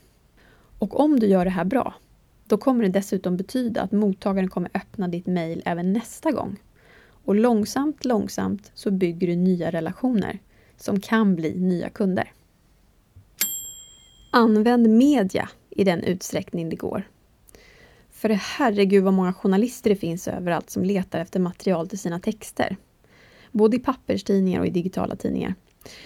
Och 0.79 1.01
om 1.01 1.21
du 1.21 1.27
gör 1.27 1.45
det 1.45 1.51
här 1.51 1.65
bra, 1.65 1.95
då 2.47 2.59
kommer 2.59 2.85
det 2.85 2.91
dessutom 2.91 3.37
betyda 3.37 3.83
att 3.83 3.93
mottagaren 3.93 4.51
kommer 4.51 4.71
öppna 4.75 5.09
ditt 5.09 5.27
mejl 5.27 5.63
även 5.65 5.93
nästa 5.93 6.33
gång. 6.33 6.57
Och 7.25 7.35
långsamt, 7.35 8.05
långsamt 8.05 8.71
så 8.75 8.91
bygger 8.91 9.27
du 9.27 9.37
nya 9.37 9.71
relationer 9.71 10.39
som 10.77 11.01
kan 11.01 11.37
bli 11.37 11.61
nya 11.61 11.91
kunder. 11.91 12.33
Använd 14.33 14.89
media 14.89 15.49
i 15.71 15.85
den 15.85 16.03
utsträckning 16.03 16.69
det 16.69 16.77
går. 16.77 17.09
För 18.11 18.29
herregud 18.29 19.05
vad 19.05 19.15
många 19.15 19.33
journalister 19.33 19.91
det 19.91 19.97
finns 19.97 20.29
överallt 20.29 20.71
som 20.71 20.85
letar 20.85 21.19
efter 21.19 21.41
material 21.41 21.89
till 21.89 21.99
sina 21.99 22.21
texter. 22.21 22.77
Både 23.53 23.77
i 23.77 23.81
papperstidningar 23.81 24.61
och 24.61 24.67
i 24.67 24.71
digitala 24.71 25.17
tidningar. 25.17 25.55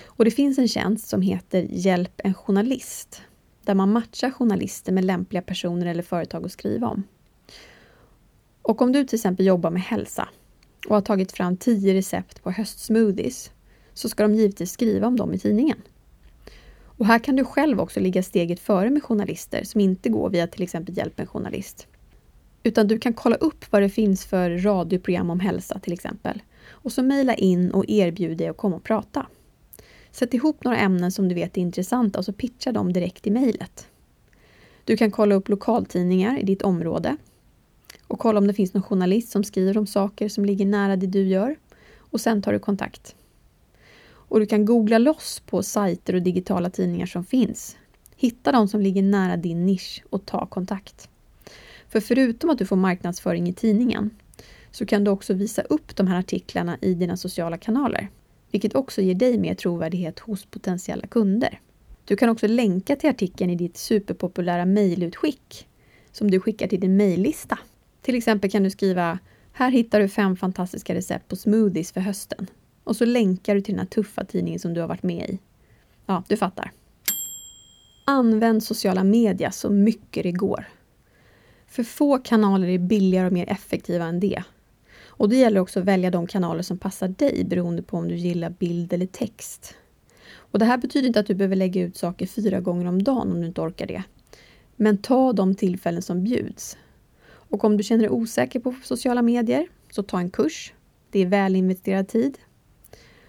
Och 0.07 0.25
det 0.25 0.31
finns 0.31 0.59
en 0.59 0.69
tjänst 0.69 1.09
som 1.09 1.23
heter 1.23 1.67
Hjälp 1.71 2.21
en 2.25 2.35
journalist 2.35 3.23
där 3.69 3.75
man 3.75 3.93
matchar 3.93 4.31
journalister 4.31 4.93
med 4.93 5.05
lämpliga 5.05 5.43
personer 5.43 5.87
eller 5.87 6.03
företag 6.03 6.45
att 6.45 6.53
skriva 6.53 6.89
om. 6.89 7.03
Och 8.63 8.83
om 8.83 8.93
du 8.93 9.05
till 9.05 9.17
exempel 9.17 9.47
jobbar 9.47 9.71
med 9.71 9.83
hälsa 9.83 10.29
och 10.89 10.95
har 10.95 11.03
tagit 11.03 11.33
fram 11.33 11.57
10 11.57 11.95
recept 11.95 12.43
på 12.43 12.51
höstsmoothies 12.51 13.51
så 13.95 14.09
ska 14.09 14.23
de 14.23 14.35
givetvis 14.35 14.73
skriva 14.73 15.07
om 15.07 15.17
dem 15.17 15.35
i 15.35 15.39
tidningen. 15.39 15.83
Och 16.85 17.07
här 17.07 17.19
kan 17.19 17.37
du 17.37 17.45
själv 17.45 17.81
också 17.81 18.01
ligga 18.01 18.23
steget 18.23 18.61
före 18.61 18.91
med 18.91 19.03
journalister 19.03 19.65
som 19.65 19.81
inte 19.81 20.09
går 20.09 20.31
via 20.31 20.47
till 20.47 20.63
exempel 20.63 20.97
Hjälp 20.97 21.21
en 21.21 21.27
journalist. 21.27 21.87
Utan 22.63 22.89
du 22.89 22.99
kan 22.99 23.13
kolla 23.13 23.37
upp 23.37 23.73
vad 23.73 23.83
det 23.83 23.89
finns 23.89 24.27
för 24.27 24.51
radioprogram 24.51 25.31
om 25.31 25.41
hälsa 25.41 25.79
till 25.79 25.93
exempel. 25.93 26.43
Och 26.69 26.93
så 26.93 27.03
mejla 27.03 27.35
in 27.35 27.71
och 27.71 27.85
erbjud 27.89 28.39
dig 28.39 28.49
att 28.49 28.57
komma 28.57 28.77
och 28.77 28.85
prata. 28.85 29.27
Sätt 30.13 30.35
ihop 30.35 30.65
några 30.65 30.79
ämnen 30.79 31.13
som 31.13 31.29
du 31.29 31.35
vet 31.35 31.57
är 31.57 31.61
intressanta 31.61 32.19
och 32.19 32.25
så 32.25 32.33
pitcha 32.33 32.73
dem 32.73 32.93
direkt 32.93 33.27
i 33.27 33.31
mejlet. 33.31 33.87
Du 34.85 34.97
kan 34.97 35.11
kolla 35.11 35.35
upp 35.35 35.49
lokaltidningar 35.49 36.39
i 36.39 36.43
ditt 36.43 36.63
område 36.63 37.17
och 38.07 38.19
kolla 38.19 38.39
om 38.39 38.47
det 38.47 38.55
finns 38.55 38.75
någon 38.75 38.83
journalist 38.83 39.31
som 39.31 39.45
skriver 39.45 39.79
om 39.79 39.87
saker 39.87 40.29
som 40.29 40.45
ligger 40.45 40.67
nära 40.67 40.97
det 40.97 41.07
du 41.07 41.23
gör 41.23 41.57
och 41.99 42.21
sen 42.21 42.43
tar 42.43 42.53
du 42.53 42.59
kontakt. 42.59 43.15
Och 44.11 44.41
du 44.41 44.47
kan 44.47 44.65
googla 44.65 44.99
loss 44.99 45.43
på 45.47 45.63
sajter 45.63 46.15
och 46.15 46.23
digitala 46.23 46.71
tidningar 46.71 47.07
som 47.07 47.25
finns. 47.25 47.77
Hitta 48.17 48.53
de 48.53 48.69
som 48.69 48.81
ligger 48.81 49.03
nära 49.03 49.37
din 49.37 49.67
nisch 49.67 50.05
och 50.11 50.27
ta 50.27 50.47
kontakt. 50.47 51.09
För 51.89 52.01
förutom 52.01 52.51
att 52.51 52.59
du 52.59 52.67
får 52.67 52.77
marknadsföring 52.77 53.49
i 53.49 53.53
tidningen 53.53 54.11
så 54.71 54.87
kan 54.87 55.05
du 55.05 55.11
också 55.11 55.35
visa 55.35 55.63
upp 55.63 55.97
de 55.97 56.07
här 56.07 56.19
artiklarna 56.19 56.79
i 56.81 56.95
dina 56.95 57.17
sociala 57.17 57.59
kanaler. 57.59 58.09
Vilket 58.51 58.75
också 58.75 59.03
ger 59.03 59.15
dig 59.15 59.39
mer 59.39 59.55
trovärdighet 59.55 60.19
hos 60.19 60.47
potentiella 60.47 61.07
kunder. 61.07 61.61
Du 62.05 62.17
kan 62.17 62.29
också 62.29 62.47
länka 62.47 62.97
till 62.97 63.11
artikeln 63.11 63.51
i 63.51 63.55
ditt 63.55 63.77
superpopulära 63.77 64.65
mejlutskick 64.65 65.69
som 66.13 66.31
du 66.31 66.41
skickar 66.41 66.69
till 66.69 66.81
din 66.81 66.97
mejllista. 66.97 67.59
Till 68.03 68.15
exempel 68.15 68.51
kan 68.51 68.63
du 68.63 68.71
skriva 68.71 69.19
Här 69.53 69.71
hittar 69.71 70.01
du 70.01 70.09
fem 70.09 70.37
fantastiska 70.37 70.95
recept 70.95 71.29
på 71.29 71.37
smoothies 71.37 71.93
för 71.93 72.01
hösten. 72.01 72.47
Och 72.85 72.97
så 72.97 73.05
länkar 73.05 73.55
du 73.55 73.61
till 73.61 73.75
den 73.75 73.79
här 73.79 73.87
tuffa 73.87 74.25
tidningen 74.25 74.61
som 74.61 74.75
du 74.75 74.81
har 74.81 74.89
varit 74.89 75.03
med 75.03 75.31
i. 75.31 75.39
Ja, 76.07 76.23
du 76.29 76.37
fattar. 76.37 76.73
Använd 78.07 78.63
sociala 78.63 79.05
medier 79.05 79.51
så 79.51 79.71
mycket 79.71 80.23
det 80.23 80.33
går. 80.33 80.65
För 81.67 81.83
få 81.83 82.19
kanaler 82.19 82.69
är 82.69 82.79
billigare 82.79 83.27
och 83.27 83.33
mer 83.33 83.49
effektiva 83.49 84.05
än 84.05 84.21
det. 84.21 84.43
Och 85.19 85.29
det 85.29 85.37
gäller 85.37 85.61
också 85.61 85.81
att 85.81 85.87
välja 85.87 86.11
de 86.11 86.27
kanaler 86.27 86.63
som 86.63 86.79
passar 86.79 87.09
dig 87.09 87.45
beroende 87.45 87.83
på 87.83 87.97
om 87.97 88.09
du 88.09 88.15
gillar 88.15 88.51
bild 88.51 88.93
eller 88.93 89.07
text. 89.07 89.75
Och 90.35 90.59
Det 90.59 90.65
här 90.65 90.79
betyder 90.79 91.07
inte 91.07 91.21
att 91.21 91.27
du 91.27 91.35
behöver 91.35 91.57
lägga 91.57 91.83
ut 91.83 91.97
saker 91.97 92.27
fyra 92.27 92.61
gånger 92.61 92.87
om 92.87 93.03
dagen 93.03 93.33
om 93.33 93.41
du 93.41 93.47
inte 93.47 93.61
orkar 93.61 93.87
det. 93.87 94.03
Men 94.77 94.99
ta 94.99 95.33
de 95.33 95.55
tillfällen 95.55 96.03
som 96.03 96.25
bjuds. 96.25 96.79
Och 97.27 97.65
om 97.65 97.77
du 97.77 97.83
känner 97.83 98.03
dig 98.03 98.11
osäker 98.11 98.61
på 98.61 98.75
sociala 98.85 99.23
medier, 99.23 99.69
så 99.91 100.03
ta 100.03 100.19
en 100.19 100.31
kurs. 100.31 100.73
Det 101.11 101.21
är 101.21 101.27
väl 101.27 101.57
investerad 101.57 102.09
tid. 102.09 102.39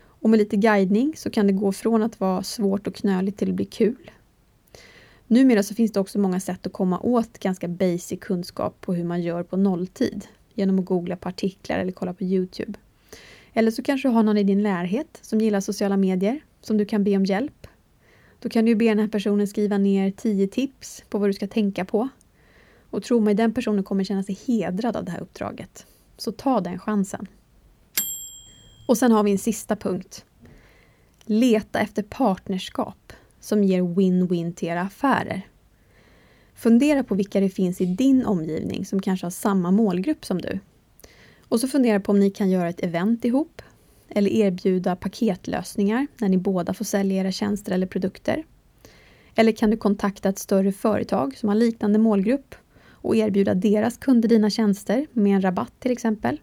Och 0.01 0.29
med 0.29 0.37
lite 0.37 0.57
guidning 0.57 1.13
så 1.17 1.29
kan 1.29 1.47
det 1.47 1.53
gå 1.53 1.71
från 1.71 2.03
att 2.03 2.19
vara 2.19 2.43
svårt 2.43 2.87
och 2.87 2.95
knöligt 2.95 3.37
till 3.37 3.49
att 3.49 3.55
bli 3.55 3.65
kul. 3.65 4.11
Numera 5.27 5.63
så 5.63 5.75
finns 5.75 5.91
det 5.91 5.99
också 5.99 6.19
många 6.19 6.39
sätt 6.39 6.67
att 6.67 6.73
komma 6.73 6.99
åt 6.99 7.39
ganska 7.39 7.67
basic 7.67 8.19
kunskap 8.21 8.81
på 8.81 8.93
hur 8.93 9.03
man 9.03 9.21
gör 9.21 9.43
på 9.43 9.57
nolltid 9.57 10.27
genom 10.59 10.79
att 10.79 10.85
googla 10.85 11.15
på 11.15 11.29
artiklar 11.29 11.79
eller 11.79 11.91
kolla 11.91 12.13
på 12.13 12.23
Youtube. 12.23 12.79
Eller 13.53 13.71
så 13.71 13.83
kanske 13.83 14.07
du 14.07 14.13
har 14.13 14.23
någon 14.23 14.37
i 14.37 14.43
din 14.43 14.63
närhet 14.63 15.19
som 15.21 15.41
gillar 15.41 15.59
sociala 15.59 15.97
medier 15.97 16.39
som 16.61 16.77
du 16.77 16.85
kan 16.85 17.03
be 17.03 17.17
om 17.17 17.25
hjälp. 17.25 17.67
Då 18.39 18.49
kan 18.49 18.65
du 18.65 18.75
be 18.75 18.85
den 18.85 18.99
här 18.99 19.07
personen 19.07 19.47
skriva 19.47 19.77
ner 19.77 20.11
10 20.11 20.47
tips 20.47 21.03
på 21.09 21.17
vad 21.17 21.29
du 21.29 21.33
ska 21.33 21.47
tänka 21.47 21.85
på. 21.85 22.09
Och 22.89 23.03
tro 23.03 23.19
mig, 23.19 23.33
den 23.33 23.53
personen 23.53 23.83
kommer 23.83 24.03
känna 24.03 24.23
sig 24.23 24.39
hedrad 24.47 24.95
av 24.95 25.05
det 25.05 25.11
här 25.11 25.21
uppdraget. 25.21 25.85
Så 26.17 26.31
ta 26.31 26.61
den 26.61 26.79
chansen. 26.79 27.27
Och 28.87 28.97
sen 28.97 29.11
har 29.11 29.23
vi 29.23 29.31
en 29.31 29.37
sista 29.37 29.75
punkt. 29.75 30.25
Leta 31.25 31.79
efter 31.79 32.03
partnerskap 32.03 33.13
som 33.39 33.63
ger 33.63 33.81
win-win 33.81 34.53
till 34.53 34.67
era 34.67 34.81
affärer. 34.81 35.48
Fundera 36.59 37.03
på 37.03 37.15
vilka 37.15 37.39
det 37.39 37.49
finns 37.49 37.81
i 37.81 37.85
din 37.85 38.25
omgivning 38.25 38.85
som 38.85 39.01
kanske 39.01 39.25
har 39.25 39.31
samma 39.31 39.71
målgrupp 39.71 40.25
som 40.25 40.41
du. 40.41 40.59
Och 41.41 41.59
så 41.59 41.67
fundera 41.67 41.99
på 41.99 42.11
om 42.11 42.19
ni 42.19 42.29
kan 42.29 42.49
göra 42.49 42.69
ett 42.69 42.83
event 42.83 43.25
ihop 43.25 43.61
eller 44.09 44.31
erbjuda 44.31 44.95
paketlösningar 44.95 46.07
när 46.17 46.29
ni 46.29 46.37
båda 46.37 46.73
får 46.73 46.85
sälja 46.85 47.21
era 47.21 47.31
tjänster 47.31 47.71
eller 47.71 47.87
produkter. 47.87 48.43
Eller 49.35 49.51
kan 49.51 49.69
du 49.69 49.77
kontakta 49.77 50.29
ett 50.29 50.39
större 50.39 50.71
företag 50.71 51.37
som 51.37 51.49
har 51.49 51.55
liknande 51.55 51.99
målgrupp 51.99 52.55
och 52.91 53.15
erbjuda 53.15 53.53
deras 53.53 53.97
kunder 53.97 54.29
dina 54.29 54.49
tjänster 54.49 55.07
med 55.13 55.35
en 55.35 55.41
rabatt 55.41 55.73
till 55.79 55.91
exempel. 55.91 56.39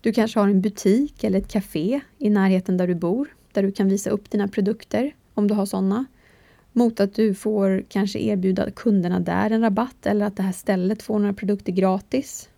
Du 0.00 0.12
kanske 0.12 0.40
har 0.40 0.48
en 0.48 0.60
butik 0.60 1.24
eller 1.24 1.38
ett 1.38 1.52
café 1.52 2.00
i 2.18 2.30
närheten 2.30 2.76
där 2.76 2.86
du 2.86 2.94
bor 2.94 3.34
där 3.52 3.62
du 3.62 3.72
kan 3.72 3.88
visa 3.88 4.10
upp 4.10 4.30
dina 4.30 4.48
produkter 4.48 5.14
om 5.34 5.48
du 5.48 5.54
har 5.54 5.66
sådana. 5.66 6.06
Mot 6.72 7.00
att 7.00 7.14
du 7.14 7.34
får 7.34 7.84
kanske 7.88 8.18
erbjuda 8.18 8.70
kunderna 8.70 9.20
där 9.20 9.50
en 9.50 9.60
rabatt 9.60 10.06
eller 10.06 10.26
att 10.26 10.36
det 10.36 10.42
här 10.42 10.52
stället 10.52 11.02
får 11.02 11.18
några 11.18 11.34
produkter 11.34 11.72
gratis. 11.72 12.48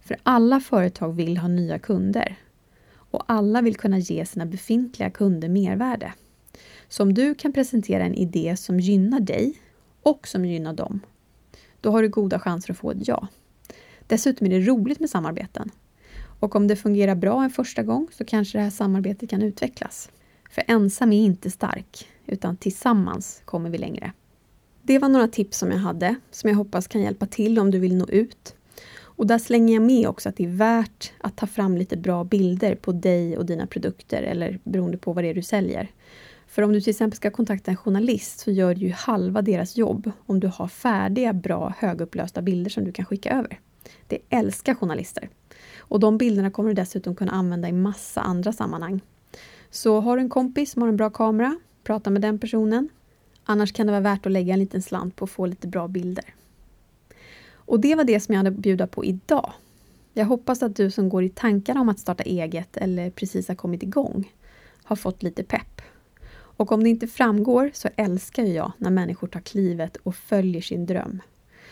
För 0.00 0.16
alla 0.22 0.60
företag 0.60 1.12
vill 1.12 1.38
ha 1.38 1.48
nya 1.48 1.78
kunder 1.78 2.36
och 2.94 3.24
alla 3.26 3.62
vill 3.62 3.76
kunna 3.76 3.98
ge 3.98 4.26
sina 4.26 4.46
befintliga 4.46 5.10
kunder 5.10 5.48
mervärde. 5.48 6.12
Så 6.88 7.02
om 7.02 7.14
du 7.14 7.34
kan 7.34 7.52
presentera 7.52 8.04
en 8.04 8.14
idé 8.14 8.56
som 8.56 8.80
gynnar 8.80 9.20
dig 9.20 9.54
och 10.02 10.28
som 10.28 10.44
gynnar 10.44 10.72
dem, 10.72 11.00
då 11.80 11.90
har 11.90 12.02
du 12.02 12.08
goda 12.08 12.38
chanser 12.38 12.72
att 12.72 12.78
få 12.78 12.90
ett 12.90 13.08
ja. 13.08 13.28
Dessutom 14.06 14.46
är 14.46 14.50
det 14.50 14.66
roligt 14.66 15.00
med 15.00 15.10
samarbeten. 15.10 15.70
Och 16.40 16.56
om 16.56 16.68
det 16.68 16.76
fungerar 16.76 17.14
bra 17.14 17.44
en 17.44 17.50
första 17.50 17.82
gång 17.82 18.08
så 18.12 18.24
kanske 18.24 18.58
det 18.58 18.62
här 18.62 18.70
samarbetet 18.70 19.30
kan 19.30 19.42
utvecklas. 19.42 20.10
För 20.50 20.64
ensam 20.66 21.12
är 21.12 21.24
inte 21.24 21.50
stark, 21.50 22.08
utan 22.26 22.56
tillsammans 22.56 23.42
kommer 23.44 23.70
vi 23.70 23.78
längre. 23.78 24.12
Det 24.82 24.98
var 24.98 25.08
några 25.08 25.28
tips 25.28 25.58
som 25.58 25.70
jag 25.70 25.78
hade, 25.78 26.16
som 26.30 26.50
jag 26.50 26.56
hoppas 26.56 26.88
kan 26.88 27.02
hjälpa 27.02 27.26
till 27.26 27.58
om 27.58 27.70
du 27.70 27.78
vill 27.78 27.96
nå 27.96 28.06
ut. 28.08 28.54
Och 28.94 29.26
där 29.26 29.38
slänger 29.38 29.74
jag 29.74 29.82
med 29.82 30.08
också 30.08 30.28
att 30.28 30.36
det 30.36 30.44
är 30.44 30.56
värt 30.56 31.12
att 31.18 31.36
ta 31.36 31.46
fram 31.46 31.76
lite 31.76 31.96
bra 31.96 32.24
bilder 32.24 32.74
på 32.74 32.92
dig 32.92 33.38
och 33.38 33.46
dina 33.46 33.66
produkter, 33.66 34.22
eller 34.22 34.58
beroende 34.64 34.98
på 34.98 35.12
vad 35.12 35.24
det 35.24 35.28
är 35.28 35.34
du 35.34 35.42
säljer. 35.42 35.90
För 36.46 36.62
om 36.62 36.72
du 36.72 36.80
till 36.80 36.90
exempel 36.90 37.16
ska 37.16 37.30
kontakta 37.30 37.70
en 37.70 37.76
journalist 37.76 38.40
så 38.40 38.50
gör 38.50 38.74
du 38.74 38.80
ju 38.80 38.92
halva 38.92 39.42
deras 39.42 39.76
jobb 39.76 40.10
om 40.26 40.40
du 40.40 40.46
har 40.46 40.68
färdiga, 40.68 41.32
bra, 41.32 41.74
högupplösta 41.78 42.42
bilder 42.42 42.70
som 42.70 42.84
du 42.84 42.92
kan 42.92 43.04
skicka 43.04 43.30
över. 43.30 43.60
Det 44.06 44.18
älskar 44.28 44.74
journalister. 44.74 45.28
Och 45.78 46.00
de 46.00 46.18
bilderna 46.18 46.50
kommer 46.50 46.68
du 46.68 46.74
dessutom 46.74 47.14
kunna 47.14 47.32
använda 47.32 47.68
i 47.68 47.72
massa 47.72 48.20
andra 48.20 48.52
sammanhang. 48.52 49.00
Så 49.70 50.00
har 50.00 50.16
du 50.16 50.22
en 50.22 50.28
kompis 50.28 50.72
som 50.72 50.82
har 50.82 50.88
en 50.88 50.96
bra 50.96 51.10
kamera, 51.10 51.56
prata 51.84 52.10
med 52.10 52.22
den 52.22 52.38
personen. 52.38 52.88
Annars 53.44 53.72
kan 53.72 53.86
det 53.86 53.92
vara 53.92 54.00
värt 54.00 54.26
att 54.26 54.32
lägga 54.32 54.52
en 54.52 54.60
liten 54.60 54.82
slant 54.82 55.16
på 55.16 55.24
att 55.24 55.30
få 55.30 55.46
lite 55.46 55.68
bra 55.68 55.88
bilder. 55.88 56.34
Och 57.54 57.80
det 57.80 57.94
var 57.94 58.04
det 58.04 58.20
som 58.20 58.32
jag 58.32 58.38
hade 58.38 58.50
att 58.50 58.56
bjuda 58.56 58.86
på 58.86 59.04
idag. 59.04 59.52
Jag 60.12 60.26
hoppas 60.26 60.62
att 60.62 60.76
du 60.76 60.90
som 60.90 61.08
går 61.08 61.24
i 61.24 61.28
tankar 61.28 61.78
om 61.78 61.88
att 61.88 61.98
starta 61.98 62.22
eget 62.22 62.76
eller 62.76 63.10
precis 63.10 63.48
har 63.48 63.54
kommit 63.54 63.82
igång 63.82 64.32
har 64.84 64.96
fått 64.96 65.22
lite 65.22 65.44
pepp. 65.44 65.82
Och 66.32 66.72
om 66.72 66.82
det 66.82 66.90
inte 66.90 67.06
framgår 67.06 67.70
så 67.74 67.88
älskar 67.96 68.42
jag 68.42 68.72
när 68.78 68.90
människor 68.90 69.26
tar 69.28 69.40
klivet 69.40 69.96
och 69.96 70.14
följer 70.14 70.62
sin 70.62 70.86
dröm. 70.86 71.22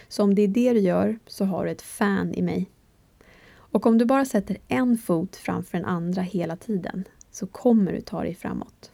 Så 0.08 0.22
om 0.22 0.34
det 0.34 0.42
är 0.42 0.48
det 0.48 0.72
du 0.72 0.80
gör 0.80 1.18
så 1.26 1.44
har 1.44 1.64
du 1.64 1.70
ett 1.70 1.82
fan 1.82 2.34
i 2.34 2.42
mig. 2.42 2.70
Och 3.52 3.86
om 3.86 3.98
du 3.98 4.04
bara 4.04 4.24
sätter 4.24 4.56
en 4.68 4.98
fot 4.98 5.36
framför 5.36 5.78
den 5.78 5.86
andra 5.86 6.22
hela 6.22 6.56
tiden 6.56 7.04
så 7.30 7.46
kommer 7.46 7.92
du 7.92 8.00
ta 8.00 8.22
dig 8.22 8.34
framåt. 8.34 8.90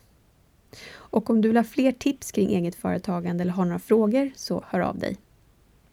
Och 1.17 1.31
om 1.31 1.41
du 1.41 1.49
vill 1.49 1.57
ha 1.57 1.65
fler 1.65 1.93
tips 1.93 2.33
kring 2.33 2.55
eget 2.55 2.75
företagande 2.75 3.43
eller 3.43 3.53
har 3.53 3.65
några 3.65 3.79
frågor 3.79 4.31
så 4.35 4.65
hör 4.69 4.81
av 4.81 4.99
dig. 4.99 5.17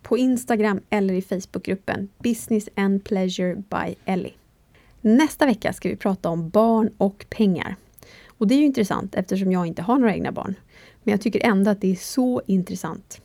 På 0.02 0.18
Instagram 0.18 0.82
eller 0.90 1.14
i 1.14 1.22
Facebookgruppen 1.22 2.10
Business 2.18 2.70
and 2.76 3.04
Pleasure 3.04 3.56
by 3.56 3.96
Ellie. 4.06 4.34
Nästa 5.02 5.46
vecka 5.46 5.74
ska 5.74 5.90
vi 5.90 5.96
prata 5.96 6.30
om 6.30 6.50
barn 6.50 6.90
och 6.98 7.26
pengar. 7.30 7.76
Och 8.28 8.48
det 8.48 8.56
är 8.56 8.58
ju 8.58 8.66
intressant 8.66 9.16
eftersom 9.16 9.52
jag 9.52 9.68
inte 9.68 9.82
har 9.82 10.00
några 10.00 10.16
egna 10.16 10.32
barn. 10.32 10.56
Men 11.04 11.12
jag 11.12 11.22
tycker 11.22 11.46
ändå 11.46 11.72
att 11.72 11.82
det 11.82 11.92
är 11.92 11.96
så 11.96 12.42
intressant. 12.46 13.22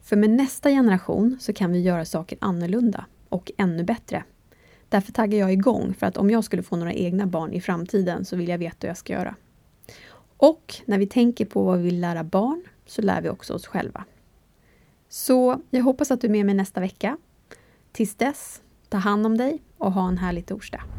För 0.00 0.16
med 0.16 0.30
nästa 0.30 0.70
generation 0.70 1.36
så 1.40 1.52
kan 1.52 1.72
vi 1.72 1.80
göra 1.80 2.04
saker 2.04 2.38
annorlunda 2.40 3.04
och 3.28 3.52
ännu 3.56 3.84
bättre. 3.84 4.24
Därför 4.88 5.12
taggar 5.12 5.38
jag 5.38 5.52
igång 5.52 5.94
för 5.94 6.06
att 6.06 6.16
om 6.16 6.30
jag 6.30 6.44
skulle 6.44 6.62
få 6.62 6.76
några 6.76 6.92
egna 6.92 7.26
barn 7.26 7.52
i 7.52 7.60
framtiden 7.60 8.24
så 8.24 8.36
vill 8.36 8.48
jag 8.48 8.58
veta 8.58 8.76
hur 8.80 8.88
jag 8.88 8.96
ska 8.96 9.12
göra. 9.12 9.34
Och 10.38 10.74
när 10.84 10.98
vi 10.98 11.06
tänker 11.06 11.44
på 11.44 11.62
vad 11.62 11.78
vi 11.78 11.84
vill 11.84 12.00
lära 12.00 12.24
barn 12.24 12.62
så 12.86 13.02
lär 13.02 13.22
vi 13.22 13.28
också 13.28 13.54
oss 13.54 13.66
själva. 13.66 14.04
Så 15.08 15.60
jag 15.70 15.82
hoppas 15.82 16.10
att 16.10 16.20
du 16.20 16.26
är 16.26 16.32
med 16.32 16.46
mig 16.46 16.54
nästa 16.54 16.80
vecka. 16.80 17.16
Tills 17.92 18.14
dess, 18.14 18.62
ta 18.88 18.98
hand 18.98 19.26
om 19.26 19.38
dig 19.38 19.62
och 19.78 19.92
ha 19.92 20.08
en 20.08 20.18
härlig 20.18 20.46
torsdag. 20.46 20.97